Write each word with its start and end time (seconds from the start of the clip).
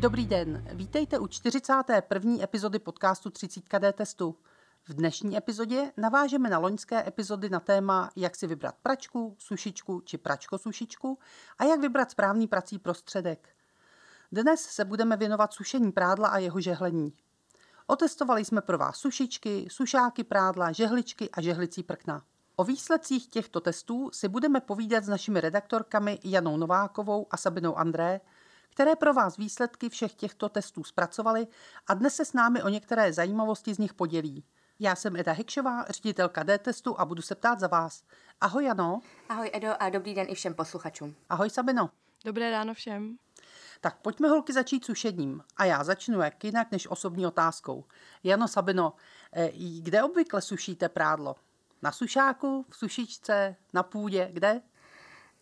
Dobrý 0.00 0.26
den, 0.26 0.64
vítejte 0.72 1.18
u 1.18 1.26
41. 1.26 2.34
epizody 2.42 2.78
podcastu 2.78 3.28
30KD 3.28 3.92
testu. 3.92 4.36
V 4.88 4.94
dnešní 4.94 5.36
epizodě 5.36 5.92
navážeme 5.96 6.50
na 6.50 6.58
loňské 6.58 7.08
epizody 7.08 7.48
na 7.48 7.60
téma, 7.60 8.10
jak 8.16 8.36
si 8.36 8.46
vybrat 8.46 8.74
pračku, 8.82 9.34
sušičku 9.38 10.00
či 10.00 10.18
pračko-sušičku 10.18 11.18
a 11.58 11.64
jak 11.64 11.80
vybrat 11.80 12.10
správný 12.10 12.46
prací 12.46 12.78
prostředek. 12.78 13.48
Dnes 14.32 14.60
se 14.60 14.84
budeme 14.84 15.16
věnovat 15.16 15.52
sušení 15.52 15.92
prádla 15.92 16.28
a 16.28 16.38
jeho 16.38 16.60
žehlení. 16.60 17.12
Otestovali 17.86 18.44
jsme 18.44 18.60
pro 18.60 18.78
vás 18.78 18.96
sušičky, 18.96 19.66
sušáky 19.70 20.24
prádla, 20.24 20.72
žehličky 20.72 21.30
a 21.30 21.40
žehlicí 21.40 21.82
prkna. 21.82 22.22
O 22.56 22.64
výsledcích 22.64 23.26
těchto 23.26 23.60
testů 23.60 24.10
si 24.12 24.28
budeme 24.28 24.60
povídat 24.60 25.04
s 25.04 25.08
našimi 25.08 25.40
redaktorkami 25.40 26.18
Janou 26.24 26.56
Novákovou 26.56 27.26
a 27.30 27.36
Sabinou 27.36 27.78
André, 27.78 28.20
které 28.70 28.96
pro 28.96 29.14
vás 29.14 29.36
výsledky 29.36 29.88
všech 29.88 30.14
těchto 30.14 30.48
testů 30.48 30.84
zpracovali 30.84 31.46
a 31.86 31.94
dnes 31.94 32.14
se 32.14 32.24
s 32.24 32.32
námi 32.32 32.62
o 32.62 32.68
některé 32.68 33.12
zajímavosti 33.12 33.74
z 33.74 33.78
nich 33.78 33.94
podělí. 33.94 34.44
Já 34.80 34.94
jsem 34.94 35.16
Eda 35.16 35.32
Hekšová, 35.32 35.84
ředitelka 35.88 36.42
D-testu 36.42 37.00
a 37.00 37.04
budu 37.04 37.22
se 37.22 37.34
ptát 37.34 37.60
za 37.60 37.66
vás. 37.66 38.02
Ahoj 38.40 38.64
Jano. 38.64 39.00
Ahoj 39.28 39.50
Edo 39.54 39.74
a 39.78 39.90
dobrý 39.90 40.14
den 40.14 40.26
i 40.30 40.34
všem 40.34 40.54
posluchačům. 40.54 41.14
Ahoj 41.28 41.50
Sabino. 41.50 41.90
Dobré 42.24 42.50
ráno 42.50 42.74
všem. 42.74 43.16
Tak 43.80 43.96
pojďme 44.02 44.28
holky 44.28 44.52
začít 44.52 44.84
sušením. 44.84 45.42
A 45.56 45.64
já 45.64 45.84
začnu 45.84 46.20
jak 46.20 46.44
jinak 46.44 46.70
než 46.70 46.86
osobní 46.86 47.26
otázkou. 47.26 47.84
Jano 48.24 48.48
Sabino, 48.48 48.92
eh, 49.32 49.50
kde 49.80 50.02
obvykle 50.02 50.42
sušíte 50.42 50.88
prádlo? 50.88 51.36
Na 51.82 51.92
sušáku, 51.92 52.66
v 52.68 52.76
sušičce, 52.76 53.56
na 53.72 53.82
půdě, 53.82 54.30
kde? 54.32 54.62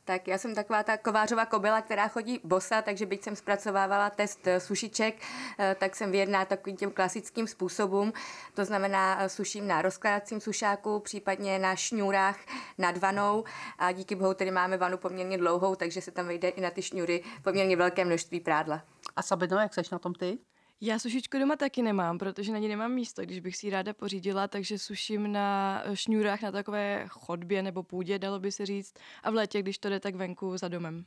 Tak 0.06 0.28
já 0.28 0.38
jsem 0.38 0.54
taková 0.54 0.82
ta 0.82 0.96
kovářová 0.96 1.46
kobila, 1.46 1.82
která 1.82 2.08
chodí 2.08 2.40
bosa, 2.44 2.82
takže 2.82 3.06
byť 3.06 3.22
jsem 3.22 3.36
zpracovávala 3.36 4.10
test 4.10 4.46
eh, 4.46 4.60
sušiček, 4.60 5.22
eh, 5.58 5.76
tak 5.80 5.96
jsem 5.96 6.12
věrná 6.12 6.44
takovým 6.44 6.76
těm 6.76 6.90
klasickým 6.90 7.46
způsobům. 7.46 8.12
To 8.54 8.64
znamená, 8.64 9.22
eh, 9.22 9.28
suším 9.28 9.66
na 9.66 9.82
rozkladacím 9.82 10.40
sušáku, 10.40 11.00
případně 11.00 11.58
na 11.58 11.76
šňůrách 11.76 12.38
nad 12.78 12.96
vanou 12.96 13.44
a 13.78 13.92
díky 13.92 14.14
bohu 14.14 14.34
tedy 14.34 14.50
máme 14.50 14.76
vanu 14.76 14.98
poměrně 14.98 15.38
dlouhou, 15.38 15.74
takže 15.74 16.00
se 16.00 16.10
tam 16.10 16.26
vejde 16.26 16.48
i 16.48 16.60
na 16.60 16.70
ty 16.70 16.82
šňůry 16.82 17.22
poměrně 17.42 17.76
velké 17.76 18.04
množství 18.04 18.40
prádla. 18.40 18.82
A 19.16 19.22
Sabino, 19.22 19.58
jak 19.58 19.74
seš 19.74 19.90
na 19.90 19.98
tom 19.98 20.14
ty? 20.14 20.38
Já 20.80 20.98
sušičku 20.98 21.38
doma 21.38 21.56
taky 21.56 21.82
nemám, 21.82 22.18
protože 22.18 22.52
na 22.52 22.58
ní 22.58 22.68
nemám 22.68 22.92
místo, 22.92 23.22
když 23.22 23.40
bych 23.40 23.56
si 23.56 23.66
ji 23.66 23.70
ráda 23.70 23.92
pořídila, 23.92 24.48
takže 24.48 24.78
suším 24.78 25.32
na 25.32 25.82
šňůrách 25.94 26.42
na 26.42 26.52
takové 26.52 27.06
chodbě 27.08 27.62
nebo 27.62 27.82
půdě, 27.82 28.18
dalo 28.18 28.38
by 28.38 28.52
se 28.52 28.66
říct, 28.66 28.94
a 29.22 29.30
v 29.30 29.34
létě, 29.34 29.62
když 29.62 29.78
to 29.78 29.88
jde, 29.88 30.00
tak 30.00 30.14
venku 30.14 30.56
za 30.56 30.68
domem. 30.68 31.04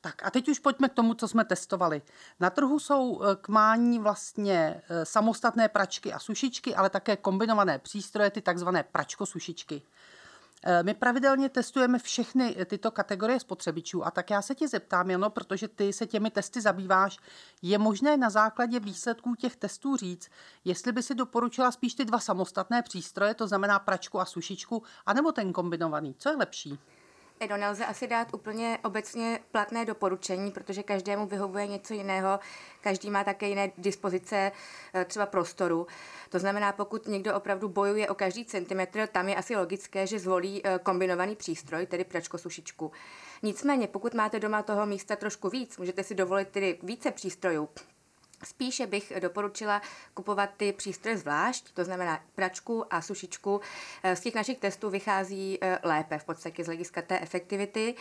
Tak 0.00 0.26
a 0.26 0.30
teď 0.30 0.48
už 0.48 0.58
pojďme 0.58 0.88
k 0.88 0.94
tomu, 0.94 1.14
co 1.14 1.28
jsme 1.28 1.44
testovali. 1.44 2.02
Na 2.40 2.50
trhu 2.50 2.78
jsou 2.78 3.22
eh, 3.22 3.36
k 3.40 3.48
mání 3.48 3.98
vlastně 3.98 4.82
eh, 4.88 5.04
samostatné 5.04 5.68
pračky 5.68 6.12
a 6.12 6.18
sušičky, 6.18 6.74
ale 6.74 6.90
také 6.90 7.16
kombinované 7.16 7.78
přístroje, 7.78 8.30
ty 8.30 8.40
takzvané 8.40 8.84
pračko-sušičky. 8.92 9.82
Eh, 10.64 10.82
my 10.82 10.94
pravidelně 10.94 11.48
testujeme 11.48 11.98
všechny 11.98 12.56
tyto 12.66 12.90
kategorie 12.90 13.40
spotřebičů 13.40 14.06
a 14.06 14.10
tak 14.10 14.30
já 14.30 14.42
se 14.42 14.54
tě 14.54 14.68
zeptám, 14.68 15.10
Jano, 15.10 15.30
protože 15.30 15.68
ty 15.68 15.92
se 15.92 16.06
těmi 16.06 16.30
testy 16.30 16.60
zabýváš, 16.60 17.18
je 17.62 17.78
možné 17.78 18.16
na 18.16 18.30
základě 18.30 18.80
výsledků 18.80 19.34
těch 19.34 19.56
testů 19.56 19.96
říct, 19.96 20.30
jestli 20.64 20.92
by 20.92 21.02
si 21.02 21.14
doporučila 21.14 21.72
spíš 21.72 21.94
ty 21.94 22.04
dva 22.04 22.18
samostatné 22.18 22.82
přístroje, 22.82 23.34
to 23.34 23.48
znamená 23.48 23.78
pračku 23.78 24.20
a 24.20 24.24
sušičku, 24.24 24.82
anebo 25.06 25.32
ten 25.32 25.52
kombinovaný, 25.52 26.14
co 26.18 26.28
je 26.28 26.36
lepší? 26.36 26.78
Edo, 27.42 27.56
nelze 27.56 27.86
asi 27.86 28.06
dát 28.06 28.34
úplně 28.34 28.78
obecně 28.84 29.40
platné 29.52 29.84
doporučení, 29.84 30.50
protože 30.50 30.82
každému 30.82 31.26
vyhovuje 31.26 31.66
něco 31.66 31.94
jiného, 31.94 32.40
každý 32.80 33.10
má 33.10 33.24
také 33.24 33.48
jiné 33.48 33.72
dispozice 33.78 34.52
eh, 34.94 35.04
třeba 35.04 35.26
prostoru. 35.26 35.86
To 36.28 36.38
znamená, 36.38 36.72
pokud 36.72 37.06
někdo 37.06 37.34
opravdu 37.34 37.68
bojuje 37.68 38.08
o 38.08 38.14
každý 38.14 38.44
centimetr, 38.44 39.06
tam 39.06 39.28
je 39.28 39.36
asi 39.36 39.56
logické, 39.56 40.06
že 40.06 40.18
zvolí 40.18 40.60
eh, 40.64 40.78
kombinovaný 40.82 41.36
přístroj, 41.36 41.86
tedy 41.86 42.04
pračko 42.04 42.38
sušičku. 42.38 42.92
Nicméně, 43.42 43.88
pokud 43.88 44.14
máte 44.14 44.40
doma 44.40 44.62
toho 44.62 44.86
místa 44.86 45.16
trošku 45.16 45.48
víc, 45.48 45.78
můžete 45.78 46.04
si 46.04 46.14
dovolit 46.14 46.48
tedy 46.48 46.78
více 46.82 47.10
přístrojů, 47.10 47.68
Spíše 48.44 48.86
bych 48.86 49.12
doporučila 49.20 49.82
kupovat 50.14 50.50
ty 50.56 50.72
přístroje 50.72 51.18
zvlášť, 51.18 51.72
to 51.72 51.84
znamená 51.84 52.20
pračku 52.34 52.94
a 52.94 53.02
sušičku. 53.02 53.60
Z 54.14 54.20
těch 54.20 54.34
našich 54.34 54.58
testů 54.58 54.90
vychází 54.90 55.58
eh, 55.60 55.78
lépe 55.82 56.18
v 56.18 56.24
podstatě 56.24 56.64
z 56.64 56.66
hlediska 56.66 57.02
té 57.02 57.20
efektivity. 57.20 57.94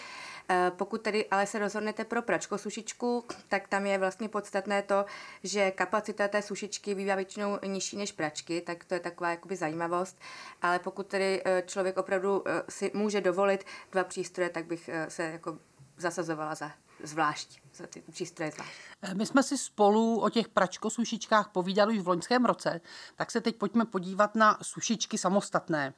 Eh, 0.50 0.72
pokud 0.78 1.02
tedy 1.02 1.26
ale 1.30 1.48
se 1.48 1.60
rozhodnete 1.60 2.06
pro 2.06 2.22
pračko 2.22 2.58
sušičku, 2.58 3.26
tak 3.50 3.68
tam 3.68 3.86
je 3.86 3.98
vlastně 3.98 4.30
podstatné 4.30 4.82
to, 4.82 5.06
že 5.44 5.72
kapacita 5.72 6.28
té 6.28 6.42
sušičky 6.42 6.96
bývá 6.96 7.16
většinou 7.16 7.60
nižší 7.66 7.98
než 7.98 8.12
pračky, 8.12 8.62
tak 8.62 8.84
to 8.84 8.94
je 8.94 9.00
taková 9.00 9.30
jakoby 9.30 9.56
zajímavost. 9.56 10.20
Ale 10.62 10.80
pokud 10.80 11.08
tedy 11.08 11.42
eh, 11.46 11.64
člověk 11.66 11.98
opravdu 11.98 12.44
si 12.70 12.92
může 12.94 13.22
dovolit 13.22 13.66
dva 13.92 14.04
přístroje, 14.04 14.50
tak 14.50 14.66
bych 14.66 14.90
se 15.08 15.24
jako 15.24 15.58
zasazovala 15.98 16.56
za 16.56 16.72
zvlášť, 17.04 17.62
za 17.76 17.88
ty 17.88 18.02
přístroje 18.12 18.52
zvlášť. 18.52 18.72
Eh, 19.02 19.14
my 19.14 19.26
jsme 19.26 19.44
si 19.44 19.58
spolu 19.58 20.22
o 20.22 20.30
těch 20.30 20.50
pračko-sušičkách 20.50 21.50
povídali 21.52 21.98
už 21.98 22.04
v 22.04 22.08
loňském 22.08 22.46
roce, 22.46 22.82
tak 23.16 23.32
se 23.32 23.42
teď 23.42 23.56
pojďme 23.56 23.86
podívat 23.86 24.36
na 24.36 24.58
sušičky 24.62 25.18
samostatné. 25.18 25.94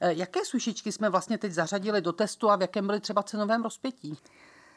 Eh, 0.00 0.12
jaké 0.12 0.44
sušičky 0.44 0.92
jsme 0.92 1.10
vlastně 1.10 1.38
teď 1.38 1.52
zařadili 1.52 2.00
do 2.00 2.12
testu 2.12 2.50
a 2.50 2.56
v 2.56 2.60
jakém 2.60 2.86
byly 2.86 3.00
třeba 3.00 3.22
cenovém 3.22 3.62
rozpětí? 3.62 4.18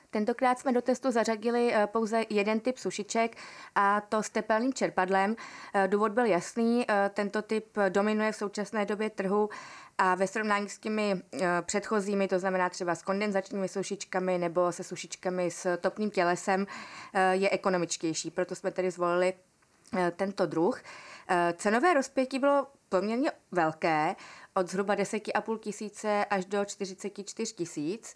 Tentokrát 0.09 0.59
jsme 0.59 0.71
do 0.71 0.81
testu 0.81 1.11
zařadili 1.11 1.73
eh, 1.73 1.87
pouze 1.87 2.23
jeden 2.29 2.59
typ 2.59 2.77
sušiček 2.77 3.37
a 3.75 4.01
to 4.01 4.23
s 4.23 4.29
tepelným 4.29 4.73
čerpadlem. 4.73 5.35
Důvod 5.87 6.11
byl 6.11 6.25
jasný, 6.25 6.85
tento 7.09 7.41
typ 7.41 7.77
dominuje 7.89 8.31
v 8.31 8.35
současné 8.35 8.85
době 8.85 9.09
trhu 9.09 9.49
a 9.97 10.15
ve 10.15 10.27
srovnání 10.27 10.69
s 10.69 10.79
těmi 10.79 11.21
eh, 11.33 11.47
předchozími, 11.61 12.27
to 12.27 12.39
znamená 12.39 12.69
třeba 12.69 12.95
s 12.95 13.03
kondenzačními 13.03 13.67
sušičkami 13.67 14.37
nebo 14.37 14.71
se 14.71 14.83
sušičkami 14.83 15.51
s 15.51 15.77
topným 15.77 16.09
tělesem, 16.09 16.67
eh, 17.13 17.35
je 17.35 17.49
ekonomičtější. 17.49 18.31
Proto 18.31 18.55
jsme 18.55 18.71
tedy 18.71 18.91
zvolili 18.91 19.33
eh, 19.97 20.11
tento 20.15 20.45
druh. 20.45 20.81
Cenové 21.55 21.93
rozpětí 21.93 22.39
bylo 22.39 22.67
poměrně 22.89 23.31
velké, 23.51 24.15
od 24.53 24.69
zhruba 24.69 24.95
10,5 24.95 25.59
tisíce 25.59 26.25
až 26.25 26.45
do 26.45 26.65
44 26.65 27.53
tisíc. 27.53 28.15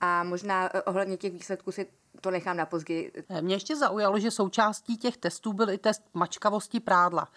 A 0.00 0.24
možná 0.24 0.70
ohledně 0.86 1.16
těch 1.16 1.32
výsledků 1.32 1.72
si 1.72 1.86
to 2.20 2.30
nechám 2.30 2.56
na 2.56 2.66
později. 2.66 3.12
Mě 3.40 3.54
ještě 3.54 3.76
zaujalo, 3.76 4.18
že 4.18 4.30
součástí 4.30 4.96
těch 4.96 5.16
testů 5.16 5.52
byl 5.52 5.70
i 5.70 5.78
test 5.78 6.02
mačkavosti 6.14 6.80
prádla. 6.80 7.28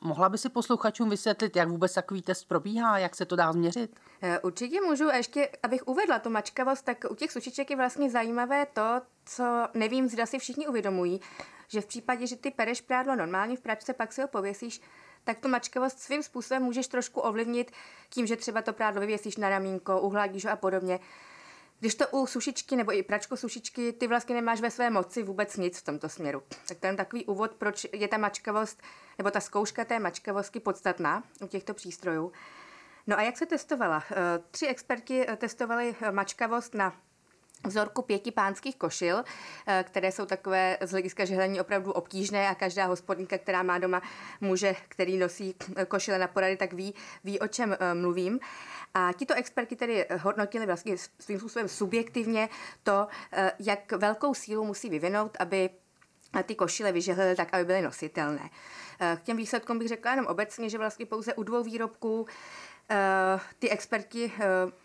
Mohla 0.00 0.28
by 0.28 0.38
si 0.38 0.48
posluchačům 0.48 1.10
vysvětlit, 1.10 1.56
jak 1.56 1.68
vůbec 1.68 1.94
takový 1.94 2.22
test 2.22 2.44
probíhá, 2.44 2.98
jak 2.98 3.16
se 3.16 3.24
to 3.24 3.36
dá 3.36 3.52
změřit? 3.52 4.00
Eh, 4.22 4.38
určitě 4.40 4.80
můžu. 4.80 5.08
A 5.08 5.16
ještě, 5.16 5.48
abych 5.62 5.88
uvedla 5.88 6.18
tu 6.18 6.30
mačkavost, 6.30 6.84
tak 6.84 7.04
u 7.10 7.14
těch 7.14 7.32
sušiček 7.32 7.70
je 7.70 7.76
vlastně 7.76 8.10
zajímavé 8.10 8.66
to, 8.66 9.02
co 9.24 9.44
nevím, 9.74 10.08
zda 10.08 10.26
si 10.26 10.38
všichni 10.38 10.68
uvědomují, 10.68 11.20
že 11.68 11.80
v 11.80 11.86
případě, 11.86 12.26
že 12.26 12.36
ty 12.36 12.50
pereš 12.50 12.80
prádlo 12.80 13.16
normálně 13.16 13.56
v 13.56 13.60
pračce, 13.60 13.92
pak 13.92 14.12
si 14.12 14.22
ho 14.22 14.28
pověsíš, 14.28 14.80
tak 15.24 15.38
tu 15.38 15.48
mačkavost 15.48 15.98
svým 15.98 16.22
způsobem 16.22 16.62
můžeš 16.62 16.88
trošku 16.88 17.20
ovlivnit 17.20 17.70
tím, 18.10 18.26
že 18.26 18.36
třeba 18.36 18.62
to 18.62 18.72
prádlo 18.72 19.00
vyvěsíš 19.00 19.36
na 19.36 19.48
ramínko, 19.48 20.00
uhladíš 20.00 20.44
ho 20.44 20.50
a 20.50 20.56
podobně. 20.56 21.00
Když 21.80 21.94
to 21.94 22.08
u 22.08 22.26
sušičky 22.26 22.76
nebo 22.76 22.92
i 22.92 23.02
pračko 23.02 23.36
sušičky, 23.36 23.92
ty 23.92 24.06
vlastně 24.06 24.34
nemáš 24.34 24.60
ve 24.60 24.70
své 24.70 24.90
moci 24.90 25.22
vůbec 25.22 25.56
nic 25.56 25.78
v 25.78 25.84
tomto 25.84 26.08
směru. 26.08 26.42
Tak 26.68 26.78
je 26.84 26.96
takový 26.96 27.24
úvod, 27.24 27.50
proč 27.50 27.86
je 27.92 28.08
ta 28.08 28.18
mačkavost, 28.18 28.82
nebo 29.18 29.30
ta 29.30 29.40
zkouška 29.40 29.84
té 29.84 29.98
mačkavosti 29.98 30.60
podstatná 30.60 31.22
u 31.42 31.46
těchto 31.46 31.74
přístrojů. 31.74 32.32
No 33.06 33.18
a 33.18 33.22
jak 33.22 33.38
se 33.38 33.46
testovala? 33.46 34.04
Eh, 34.10 34.14
tři 34.50 34.66
experti 34.66 35.28
eh, 35.28 35.36
testovali 35.36 35.96
eh, 36.00 36.12
mačkavost 36.12 36.74
na 36.74 36.96
vzorku 37.66 38.02
pěti 38.02 38.30
pánských 38.30 38.76
košil, 38.76 39.24
které 39.82 40.12
jsou 40.12 40.26
takové 40.26 40.78
z 40.80 40.90
hlediska 40.90 41.24
žehlení 41.24 41.60
opravdu 41.60 41.92
obtížné 41.92 42.48
a 42.48 42.54
každá 42.54 42.86
hospodinka, 42.86 43.38
která 43.38 43.62
má 43.62 43.78
doma 43.78 44.02
muže, 44.40 44.76
který 44.88 45.16
nosí 45.16 45.54
košile 45.88 46.18
na 46.18 46.26
porady, 46.26 46.56
tak 46.56 46.72
ví, 46.72 46.94
ví 47.24 47.40
o 47.40 47.48
čem 47.48 47.76
mluvím. 47.94 48.40
A 48.94 49.12
tito 49.12 49.34
experti 49.34 49.76
tedy 49.76 50.06
hodnotili 50.22 50.66
vlastně 50.66 50.96
svým 51.18 51.38
způsobem 51.38 51.68
subjektivně 51.68 52.48
to, 52.82 53.06
eh, 53.32 53.52
jak 53.58 53.92
velkou 53.92 54.34
sílu 54.34 54.64
musí 54.64 54.88
vyvinout, 54.88 55.36
aby 55.40 55.70
ty 56.42 56.54
košile 56.54 56.92
vyžehlily 56.92 57.36
tak, 57.36 57.54
aby 57.54 57.64
byly 57.64 57.82
nositelné. 57.82 58.50
Eh, 59.00 59.16
k 59.20 59.22
těm 59.22 59.36
výsledkům 59.36 59.78
bych 59.78 59.88
řekla 59.88 60.10
jenom 60.10 60.26
obecně, 60.26 60.70
že 60.70 60.78
vlastně 60.78 61.06
pouze 61.06 61.34
u 61.34 61.42
dvou 61.42 61.62
výrobků 61.62 62.26
eh, 62.90 63.40
ty 63.58 63.70
experti 63.70 64.32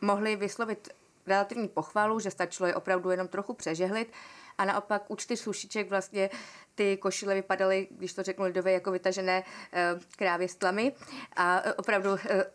mohli 0.01 0.35
vyslovit 0.35 0.89
relativní 1.27 1.67
pochvalu, 1.67 2.19
že 2.19 2.31
stačilo 2.31 2.67
je 2.67 2.75
opravdu 2.75 3.09
jenom 3.09 3.27
trochu 3.27 3.53
přežehlit 3.53 4.11
a 4.57 4.65
naopak 4.65 5.03
u 5.07 5.15
čtyř 5.15 5.39
sušiček 5.39 5.89
vlastně 5.89 6.29
ty 6.75 6.97
košile 6.97 7.35
vypadaly, 7.35 7.87
když 7.91 8.13
to 8.13 8.23
řeknu 8.23 8.45
lidové, 8.45 8.71
jako 8.71 8.91
vytažené 8.91 9.43
eh, 9.73 9.95
krávě 10.17 10.47
s 10.47 10.55
tlamy 10.55 10.93
a 11.35 11.61
eh, 11.63 11.73
opravdu 11.73 12.09
eh, 12.29 12.45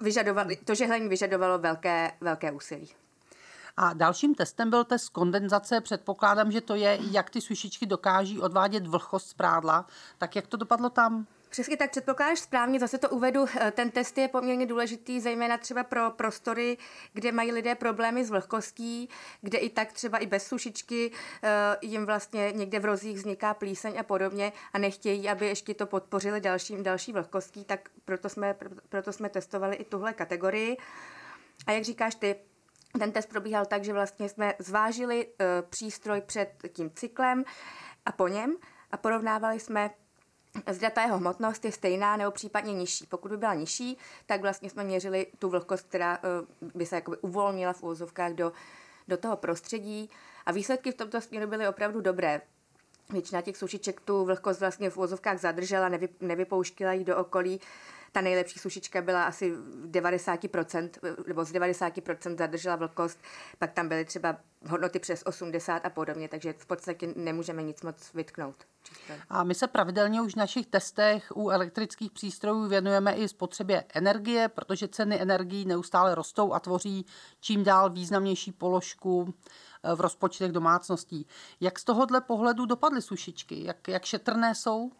vyžadovali, 0.00 0.56
to 0.56 0.74
žehlení 0.74 1.08
vyžadovalo 1.08 1.58
velké, 1.58 2.12
velké 2.20 2.52
úsilí. 2.52 2.90
A 3.76 3.92
dalším 3.92 4.34
testem 4.34 4.70
byl 4.70 4.84
test 4.84 5.08
kondenzace. 5.08 5.80
Předpokládám, 5.80 6.52
že 6.52 6.60
to 6.60 6.74
je, 6.74 6.98
jak 7.10 7.30
ty 7.30 7.40
sušičky 7.40 7.86
dokáží 7.86 8.40
odvádět 8.40 8.86
vlhkost 8.86 9.28
z 9.28 9.34
prádla. 9.34 9.86
Tak 10.18 10.36
jak 10.36 10.46
to 10.46 10.56
dopadlo 10.56 10.90
tam? 10.90 11.26
Přesně 11.52 11.76
tak 11.76 11.90
předpokládáš 11.90 12.38
správně, 12.38 12.80
zase 12.80 12.98
to 12.98 13.08
uvedu. 13.08 13.44
Eh, 13.60 13.70
ten 13.70 13.90
test 13.90 14.18
je 14.18 14.28
poměrně 14.28 14.66
důležitý, 14.66 15.20
zejména 15.20 15.58
třeba 15.58 15.84
pro 15.84 16.10
prostory, 16.10 16.78
kde 17.12 17.32
mají 17.32 17.52
lidé 17.52 17.74
problémy 17.74 18.24
s 18.24 18.30
vlhkostí, 18.30 19.08
kde 19.40 19.58
i 19.58 19.70
tak 19.70 19.92
třeba 19.92 20.18
i 20.18 20.26
bez 20.26 20.46
sušičky 20.46 21.12
eh, 21.42 21.76
jim 21.82 22.06
vlastně 22.06 22.52
někde 22.52 22.78
v 22.78 22.84
rozích 22.84 23.16
vzniká 23.16 23.54
plíseň 23.54 23.98
a 23.98 24.02
podobně 24.02 24.52
a 24.72 24.78
nechtějí, 24.78 25.28
aby 25.28 25.46
ještě 25.46 25.74
to 25.74 25.86
podpořili 25.86 26.40
dalším, 26.40 26.82
další 26.82 27.12
vlhkostí, 27.12 27.64
tak 27.64 27.88
proto 28.04 28.28
jsme, 28.28 28.56
proto 28.88 29.12
jsme 29.12 29.28
testovali 29.28 29.76
i 29.76 29.84
tuhle 29.84 30.12
kategorii. 30.12 30.76
A 31.66 31.72
jak 31.72 31.84
říkáš 31.84 32.14
ty, 32.14 32.36
ten 32.98 33.12
test 33.12 33.28
probíhal 33.28 33.66
tak, 33.66 33.84
že 33.84 33.92
vlastně 33.92 34.28
jsme 34.28 34.54
zvážili 34.58 35.26
uh, 35.26 35.68
přístroj 35.68 36.20
před 36.20 36.50
tím 36.72 36.90
cyklem 36.94 37.44
a 38.06 38.12
po 38.12 38.28
něm 38.28 38.56
a 38.90 38.96
porovnávali 38.96 39.60
jsme 39.60 39.90
zda 40.70 40.90
ta 40.90 41.02
jeho 41.02 41.18
hmotnost 41.18 41.64
je 41.64 41.72
stejná 41.72 42.16
nebo 42.16 42.30
případně 42.30 42.72
nižší. 42.72 43.06
Pokud 43.06 43.30
by 43.30 43.36
byla 43.36 43.54
nižší, 43.54 43.98
tak 44.26 44.40
vlastně 44.40 44.70
jsme 44.70 44.84
měřili 44.84 45.26
tu 45.38 45.48
vlhkost, 45.48 45.86
která 45.88 46.18
uh, 46.18 46.70
by 46.74 46.86
se 46.86 46.94
jakoby 46.94 47.16
uvolnila 47.16 47.72
v 47.72 47.82
úvozovkách 47.82 48.32
do, 48.32 48.52
do 49.08 49.16
toho 49.16 49.36
prostředí 49.36 50.10
a 50.46 50.52
výsledky 50.52 50.92
v 50.92 50.94
tomto 50.94 51.20
směru 51.20 51.46
byly 51.46 51.68
opravdu 51.68 52.00
dobré. 52.00 52.40
Většina 53.10 53.40
těch 53.40 53.56
sušiček 53.56 54.00
tu 54.00 54.24
vlhkost 54.24 54.60
vlastně 54.60 54.90
v 54.90 54.96
úvozovkách 54.96 55.38
zadržela, 55.38 55.88
nevy, 55.88 56.08
nevypouštila 56.20 56.92
ji 56.92 57.04
do 57.04 57.16
okolí 57.16 57.60
ta 58.12 58.20
nejlepší 58.20 58.58
sušička 58.58 59.02
byla 59.02 59.24
asi 59.24 59.52
90%, 59.90 60.90
nebo 61.26 61.44
z 61.44 61.52
90% 61.52 62.38
zadržela 62.38 62.76
vlhkost, 62.76 63.18
pak 63.58 63.72
tam 63.72 63.88
byly 63.88 64.04
třeba 64.04 64.36
hodnoty 64.68 64.98
přes 64.98 65.22
80 65.26 65.86
a 65.86 65.90
podobně, 65.90 66.28
takže 66.28 66.54
v 66.58 66.66
podstatě 66.66 67.14
nemůžeme 67.16 67.62
nic 67.62 67.82
moc 67.82 68.12
vytknout. 68.14 68.56
Čistě. 68.82 69.20
A 69.28 69.44
my 69.44 69.54
se 69.54 69.66
pravidelně 69.66 70.22
už 70.22 70.32
v 70.32 70.36
našich 70.36 70.66
testech 70.66 71.32
u 71.34 71.50
elektrických 71.50 72.10
přístrojů 72.10 72.68
věnujeme 72.68 73.14
i 73.14 73.28
spotřebě 73.28 73.84
energie, 73.94 74.48
protože 74.48 74.88
ceny 74.88 75.22
energií 75.22 75.64
neustále 75.64 76.14
rostou 76.14 76.52
a 76.52 76.60
tvoří 76.60 77.06
čím 77.40 77.64
dál 77.64 77.90
významnější 77.90 78.52
položku 78.52 79.34
eh, 79.82 79.94
v 79.94 80.00
rozpočtech 80.00 80.52
domácností. 80.52 81.26
Jak 81.60 81.78
z 81.78 81.84
tohohle 81.84 82.20
pohledu 82.20 82.66
dopadly 82.66 83.02
sušičky? 83.02 83.64
Jak, 83.64 83.88
jak 83.88 84.04
šetrné 84.04 84.54
jsou? 84.54 84.90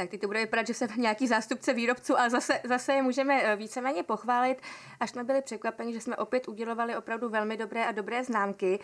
Tak 0.00 0.10
teď 0.10 0.20
to 0.20 0.26
bude 0.26 0.38
vypadat, 0.38 0.66
že 0.66 0.74
jsem 0.74 0.88
nějaký 0.96 1.26
zástupce 1.26 1.72
výrobců, 1.72 2.18
ale 2.18 2.30
zase, 2.30 2.60
zase 2.64 2.92
je 2.92 3.02
můžeme 3.02 3.42
eh, 3.42 3.56
víceméně 3.56 4.02
pochválit. 4.02 4.62
Až 5.00 5.10
jsme 5.10 5.24
byli 5.24 5.42
překvapeni, 5.42 5.92
že 5.92 6.00
jsme 6.00 6.16
opět 6.16 6.48
udělovali 6.48 6.96
opravdu 6.96 7.28
velmi 7.28 7.56
dobré 7.56 7.86
a 7.86 7.92
dobré 7.92 8.24
známky. 8.24 8.80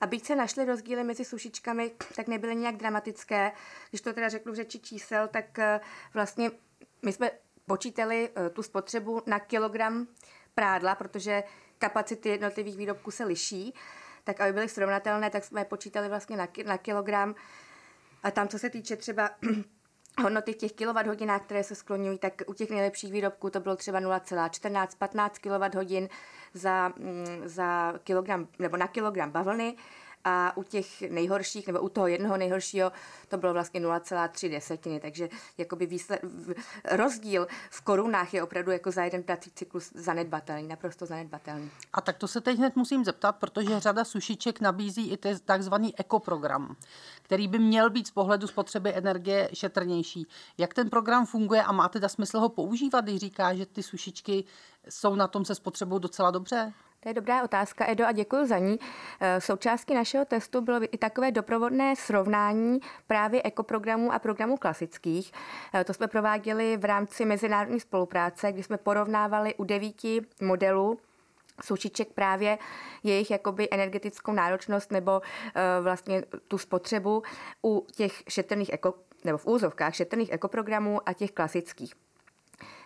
A 0.00 0.06
byť 0.06 0.26
se 0.26 0.36
našly 0.36 0.64
rozdíly 0.64 1.04
mezi 1.04 1.24
sušičkami, 1.24 1.90
tak 2.16 2.28
nebyly 2.28 2.56
nějak 2.56 2.76
dramatické. 2.76 3.52
Když 3.90 4.00
to 4.00 4.12
teda 4.12 4.28
řeknu 4.28 4.52
v 4.52 4.56
řeči 4.56 4.78
čísel, 4.78 5.28
tak 5.28 5.58
eh, 5.58 5.80
vlastně 6.14 6.50
my 7.02 7.12
jsme 7.12 7.30
počítali 7.66 8.30
eh, 8.36 8.50
tu 8.50 8.62
spotřebu 8.62 9.22
na 9.26 9.38
kilogram 9.38 10.06
prádla, 10.54 10.94
protože 10.94 11.42
kapacity 11.78 12.28
jednotlivých 12.28 12.76
výrobků 12.76 13.10
se 13.10 13.24
liší. 13.24 13.74
Tak 14.24 14.40
aby 14.40 14.52
byly 14.52 14.68
srovnatelné, 14.68 15.30
tak 15.30 15.44
jsme 15.44 15.64
počítali 15.64 16.08
vlastně 16.08 16.36
na, 16.36 16.48
na 16.66 16.78
kilogram. 16.78 17.34
A 18.22 18.30
tam, 18.30 18.48
co 18.48 18.58
se 18.58 18.70
týče 18.70 18.96
třeba 18.96 19.30
hodnoty 20.20 20.52
v 20.52 20.56
těch 20.56 20.72
kWh, 20.72 21.40
které 21.44 21.64
se 21.64 21.74
skloňují, 21.74 22.18
tak 22.18 22.42
u 22.46 22.54
těch 22.54 22.70
nejlepších 22.70 23.12
výrobků 23.12 23.50
to 23.50 23.60
bylo 23.60 23.76
třeba 23.76 24.00
0,14-15 24.00 25.30
kWh 25.40 26.08
za, 26.54 26.88
mm, 26.88 27.42
za 27.44 27.94
kilogram, 28.04 28.48
nebo 28.58 28.76
na 28.76 28.86
kilogram 28.86 29.30
bavlny 29.30 29.76
a 30.24 30.56
u 30.56 30.62
těch 30.62 31.02
nejhorších, 31.02 31.66
nebo 31.66 31.80
u 31.80 31.88
toho 31.88 32.06
jednoho 32.06 32.36
nejhoršího, 32.36 32.92
to 33.28 33.36
bylo 33.36 33.52
vlastně 33.52 33.80
0,3 33.80 34.50
desetiny, 34.50 35.00
takže 35.00 35.28
jakoby 35.58 35.86
výsled, 35.86 36.20
rozdíl 36.92 37.46
v 37.70 37.80
korunách 37.80 38.34
je 38.34 38.42
opravdu 38.42 38.70
jako 38.70 38.90
za 38.90 39.04
jeden 39.04 39.22
prací 39.22 39.50
cyklus 39.54 39.92
zanedbatelný, 39.94 40.68
naprosto 40.68 41.06
zanedbatelný. 41.06 41.70
A 41.92 42.00
tak 42.00 42.16
to 42.16 42.28
se 42.28 42.40
teď 42.40 42.58
hned 42.58 42.76
musím 42.76 43.04
zeptat, 43.04 43.32
protože 43.32 43.80
řada 43.80 44.04
sušiček 44.04 44.60
nabízí 44.60 45.10
i 45.10 45.18
takzvaný 45.44 45.98
ekoprogram, 45.98 46.76
který 47.22 47.48
by 47.48 47.58
měl 47.58 47.90
být 47.90 48.06
z 48.06 48.10
pohledu 48.10 48.46
spotřeby 48.46 48.94
energie 48.94 49.50
šetrnější. 49.52 50.26
Jak 50.58 50.74
ten 50.74 50.90
program 50.90 51.26
funguje 51.26 51.62
a 51.62 51.72
má 51.72 51.88
teda 51.88 52.08
smysl 52.08 52.40
ho 52.40 52.48
používat, 52.48 53.00
když 53.00 53.20
říká, 53.20 53.54
že 53.54 53.66
ty 53.66 53.82
sušičky 53.82 54.44
jsou 54.88 55.14
na 55.14 55.28
tom 55.28 55.44
se 55.44 55.54
spotřebou 55.54 55.98
docela 55.98 56.30
dobře? 56.30 56.72
To 57.02 57.08
je 57.08 57.14
dobrá 57.14 57.42
otázka, 57.42 57.84
Edo, 57.88 58.06
a 58.06 58.12
děkuji 58.12 58.46
za 58.46 58.58
ní. 58.58 58.78
Eh, 59.20 59.40
součástí 59.40 59.94
našeho 59.94 60.24
testu 60.24 60.60
bylo 60.60 60.80
i 60.82 60.98
takové 60.98 61.30
doprovodné 61.30 61.96
srovnání 61.96 62.80
právě 63.06 63.42
ekoprogramů 63.44 64.12
a 64.12 64.18
programů 64.18 64.56
klasických. 64.56 65.32
Eh, 65.74 65.84
to 65.84 65.94
jsme 65.94 66.08
prováděli 66.08 66.76
v 66.76 66.84
rámci 66.84 67.24
mezinárodní 67.24 67.80
spolupráce, 67.80 68.52
kdy 68.52 68.62
jsme 68.62 68.76
porovnávali 68.76 69.54
u 69.54 69.64
devíti 69.64 70.20
modelů 70.42 70.98
sušiček 71.64 72.12
právě 72.12 72.58
jejich 73.02 73.30
jakoby 73.30 73.68
energetickou 73.70 74.32
náročnost 74.32 74.90
nebo 74.90 75.20
uh, 75.20 75.84
vlastně 75.84 76.22
tu 76.48 76.58
spotřebu 76.58 77.22
u 77.64 77.86
těch 77.96 78.22
šetrných 78.28 78.72
eko, 78.72 78.94
nebo 79.24 79.38
v 79.38 79.46
úzovkách 79.46 79.94
šetrných 79.94 80.32
ekoprogramů 80.32 81.08
a 81.08 81.12
těch 81.12 81.30
klasických 81.30 81.94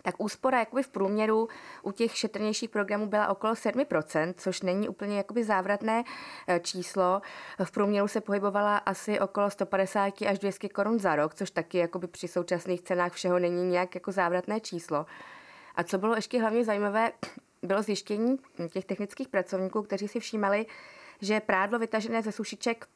tak 0.04 0.14
úspora 0.18 0.58
jakoby 0.58 0.82
v 0.82 0.88
průměru 0.88 1.48
u 1.82 1.92
těch 1.92 2.16
šetrnějších 2.16 2.70
programů 2.70 3.06
byla 3.06 3.28
okolo 3.28 3.52
7%, 3.52 4.34
což 4.36 4.62
není 4.62 4.88
úplně 4.88 5.16
jakoby 5.16 5.44
závratné 5.44 6.04
eh, 6.48 6.60
číslo. 6.60 7.22
V 7.64 7.70
průměru 7.70 8.08
se 8.08 8.20
pohybovala 8.20 8.76
asi 8.76 9.20
okolo 9.20 9.50
150 9.50 10.22
až 10.22 10.38
200 10.38 10.68
korun 10.68 10.98
za 10.98 11.16
rok, 11.16 11.34
což 11.34 11.50
taky 11.50 11.78
jakoby 11.78 12.06
při 12.06 12.28
současných 12.28 12.82
cenách 12.82 13.12
všeho 13.12 13.38
není 13.38 13.70
nějak 13.70 13.94
jako 13.94 14.12
závratné 14.12 14.60
číslo. 14.60 15.06
A 15.74 15.84
co 15.84 15.98
bylo 15.98 16.14
ještě 16.14 16.40
hlavně 16.40 16.64
zajímavé, 16.64 17.12
bylo 17.62 17.82
zjištění 17.82 18.38
těch 18.72 18.84
technických 18.84 19.28
pracovníků, 19.28 19.82
kteří 19.82 20.08
si 20.08 20.20
všímali, 20.20 20.66
že 21.20 21.40
prádlo 21.40 21.78
vytažené 21.78 22.22
ze 22.22 22.32
sušiček 22.32 22.86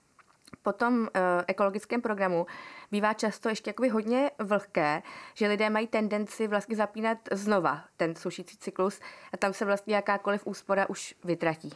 po 0.63 0.73
tom 0.73 1.01
uh, 1.01 1.09
ekologickém 1.47 2.03
programu 2.03 2.47
bývá 2.91 3.15
často 3.15 3.49
ještě 3.49 3.71
jakoby 3.71 3.89
hodně 3.89 4.31
vlhké, 4.39 5.03
že 5.35 5.49
lidé 5.49 5.71
mají 5.71 5.87
tendenci 5.87 6.47
vlastně 6.47 6.77
zapínat 6.77 7.19
znova 7.33 7.85
ten 7.97 8.15
sušící 8.17 8.57
cyklus 8.57 9.01
a 9.33 9.37
tam 9.37 9.53
se 9.53 9.65
vlastně 9.65 9.95
jakákoliv 9.95 10.47
úspora 10.47 10.89
už 10.89 11.15
vytratí. 11.25 11.71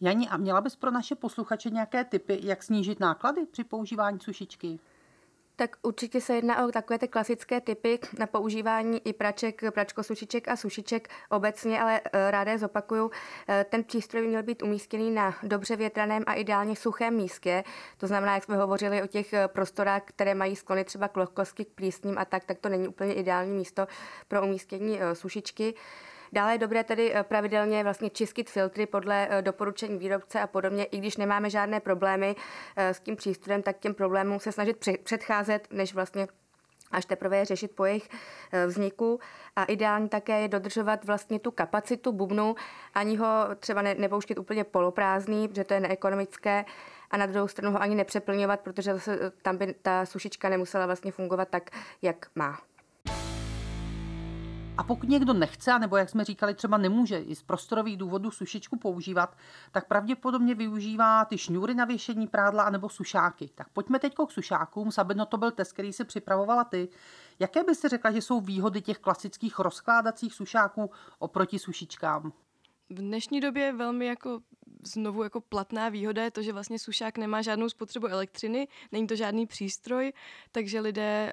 Jani, 0.00 0.28
a 0.28 0.36
měla 0.36 0.60
bys 0.60 0.76
pro 0.76 0.90
naše 0.90 1.14
posluchače 1.14 1.70
nějaké 1.70 2.04
typy, 2.04 2.38
jak 2.42 2.62
snížit 2.62 3.00
náklady 3.00 3.46
při 3.46 3.64
používání 3.64 4.20
sušičky? 4.20 4.78
Tak 5.56 5.76
určitě 5.82 6.20
se 6.20 6.34
jedná 6.34 6.66
o 6.66 6.70
takové 6.70 6.98
ty 6.98 7.08
klasické 7.08 7.60
typy 7.60 7.98
na 8.18 8.26
používání 8.26 9.00
i 9.08 9.12
praček, 9.12 9.62
pračkosušiček 9.70 10.48
a 10.48 10.56
sušiček 10.56 11.08
obecně, 11.30 11.80
ale 11.80 12.00
eh, 12.12 12.30
ráda 12.30 12.58
zopakuju. 12.58 13.10
Eh, 13.48 13.66
ten 13.70 13.84
přístroj 13.84 14.26
měl 14.26 14.42
být 14.42 14.62
umístěný 14.62 15.10
na 15.10 15.34
dobře 15.42 15.76
větraném 15.76 16.22
a 16.26 16.34
ideálně 16.34 16.76
suchém 16.76 17.14
místě. 17.14 17.64
To 17.98 18.06
znamená, 18.06 18.34
jak 18.34 18.44
jsme 18.44 18.56
hovořili 18.56 19.02
o 19.02 19.06
těch 19.06 19.32
eh, 19.32 19.48
prostorách, 19.48 20.02
které 20.04 20.34
mají 20.34 20.56
sklony 20.56 20.84
třeba 20.84 21.08
k 21.08 21.16
lohkosti, 21.16 21.64
k 21.64 21.74
plísním 21.74 22.18
a 22.18 22.24
tak, 22.24 22.44
tak 22.44 22.58
to 22.58 22.68
není 22.68 22.88
úplně 22.88 23.14
ideální 23.14 23.52
místo 23.52 23.86
pro 24.28 24.42
umístění 24.42 24.98
sušičky. 25.12 25.74
Dále 26.32 26.54
je 26.54 26.58
dobré 26.58 26.84
tedy 26.84 27.14
eh, 27.14 27.22
pravidelně 27.22 27.82
vlastně 27.84 28.10
čistit 28.10 28.50
filtry 28.50 28.86
podle 28.86 29.28
eh, 29.30 29.42
doporučení 29.42 29.98
výrobce 29.98 30.40
a 30.40 30.46
podobně, 30.46 30.84
i 30.84 30.98
když 30.98 31.16
nemáme 31.16 31.50
žádné 31.50 31.80
problémy 31.80 32.36
eh, 32.76 32.94
s 32.94 33.00
tím 33.00 33.16
přístrojem, 33.16 33.62
tak 33.62 33.78
těm 33.78 33.94
problémům 33.94 34.40
se 34.40 34.52
snažit 34.52 34.88
předcházet, 35.04 35.68
než 35.70 35.94
vlastně 35.94 36.28
až 36.90 37.04
teprve 37.04 37.36
je 37.36 37.44
řešit 37.44 37.70
po 37.76 37.84
jejich 37.84 38.08
vzniku. 38.66 39.20
A 39.56 39.64
ideální 39.64 40.08
také 40.08 40.40
je 40.40 40.48
dodržovat 40.48 41.04
vlastně 41.04 41.38
tu 41.38 41.50
kapacitu 41.50 42.12
bubnu, 42.12 42.54
ani 42.94 43.16
ho 43.16 43.26
třeba 43.58 43.82
ne, 43.82 43.94
nepouštět 43.94 44.38
úplně 44.38 44.64
poloprázdný, 44.64 45.48
protože 45.48 45.64
to 45.64 45.74
je 45.74 45.80
neekonomické, 45.80 46.64
a 47.10 47.16
na 47.16 47.26
druhou 47.26 47.48
stranu 47.48 47.72
ho 47.72 47.82
ani 47.82 47.94
nepřeplňovat, 47.94 48.60
protože 48.60 48.94
zase 48.94 49.32
tam 49.42 49.56
by 49.56 49.74
ta 49.82 50.06
sušička 50.06 50.48
nemusela 50.48 50.86
vlastně 50.86 51.12
fungovat 51.12 51.48
tak, 51.48 51.70
jak 52.02 52.26
má. 52.34 52.58
A 54.82 54.84
pokud 54.84 55.08
někdo 55.08 55.32
nechce, 55.32 55.78
nebo 55.78 55.96
jak 55.96 56.10
jsme 56.10 56.24
říkali, 56.24 56.54
třeba 56.54 56.78
nemůže 56.78 57.18
i 57.18 57.34
z 57.34 57.42
prostorových 57.42 57.96
důvodů 57.96 58.30
sušičku 58.30 58.76
používat, 58.78 59.36
tak 59.72 59.88
pravděpodobně 59.88 60.54
využívá 60.54 61.24
ty 61.24 61.38
šňůry 61.38 61.74
na 61.74 61.84
věšení 61.84 62.26
prádla 62.26 62.62
anebo 62.62 62.88
sušáky. 62.88 63.50
Tak 63.54 63.68
pojďme 63.68 63.98
teď 63.98 64.14
k 64.14 64.30
sušákům. 64.30 64.92
Sabino, 64.92 65.26
to 65.26 65.36
byl 65.36 65.50
test, 65.50 65.72
který 65.72 65.92
si 65.92 66.04
připravovala 66.04 66.64
ty. 66.64 66.88
Jaké 67.38 67.64
byste 67.64 67.88
řekla, 67.88 68.10
že 68.10 68.22
jsou 68.22 68.40
výhody 68.40 68.80
těch 68.80 68.98
klasických 68.98 69.58
rozkládacích 69.58 70.34
sušáků 70.34 70.90
oproti 71.18 71.58
sušičkám? 71.58 72.32
V 72.90 72.94
dnešní 72.94 73.40
době 73.40 73.72
velmi 73.72 74.06
jako 74.06 74.40
znovu 74.82 75.22
jako 75.22 75.40
platná 75.40 75.88
výhoda 75.88 76.24
je 76.24 76.30
to, 76.30 76.42
že 76.42 76.52
vlastně 76.52 76.78
sušák 76.78 77.18
nemá 77.18 77.42
žádnou 77.42 77.68
spotřebu 77.68 78.06
elektřiny, 78.06 78.68
není 78.92 79.06
to 79.06 79.16
žádný 79.16 79.46
přístroj, 79.46 80.12
takže 80.52 80.80
lidé, 80.80 81.32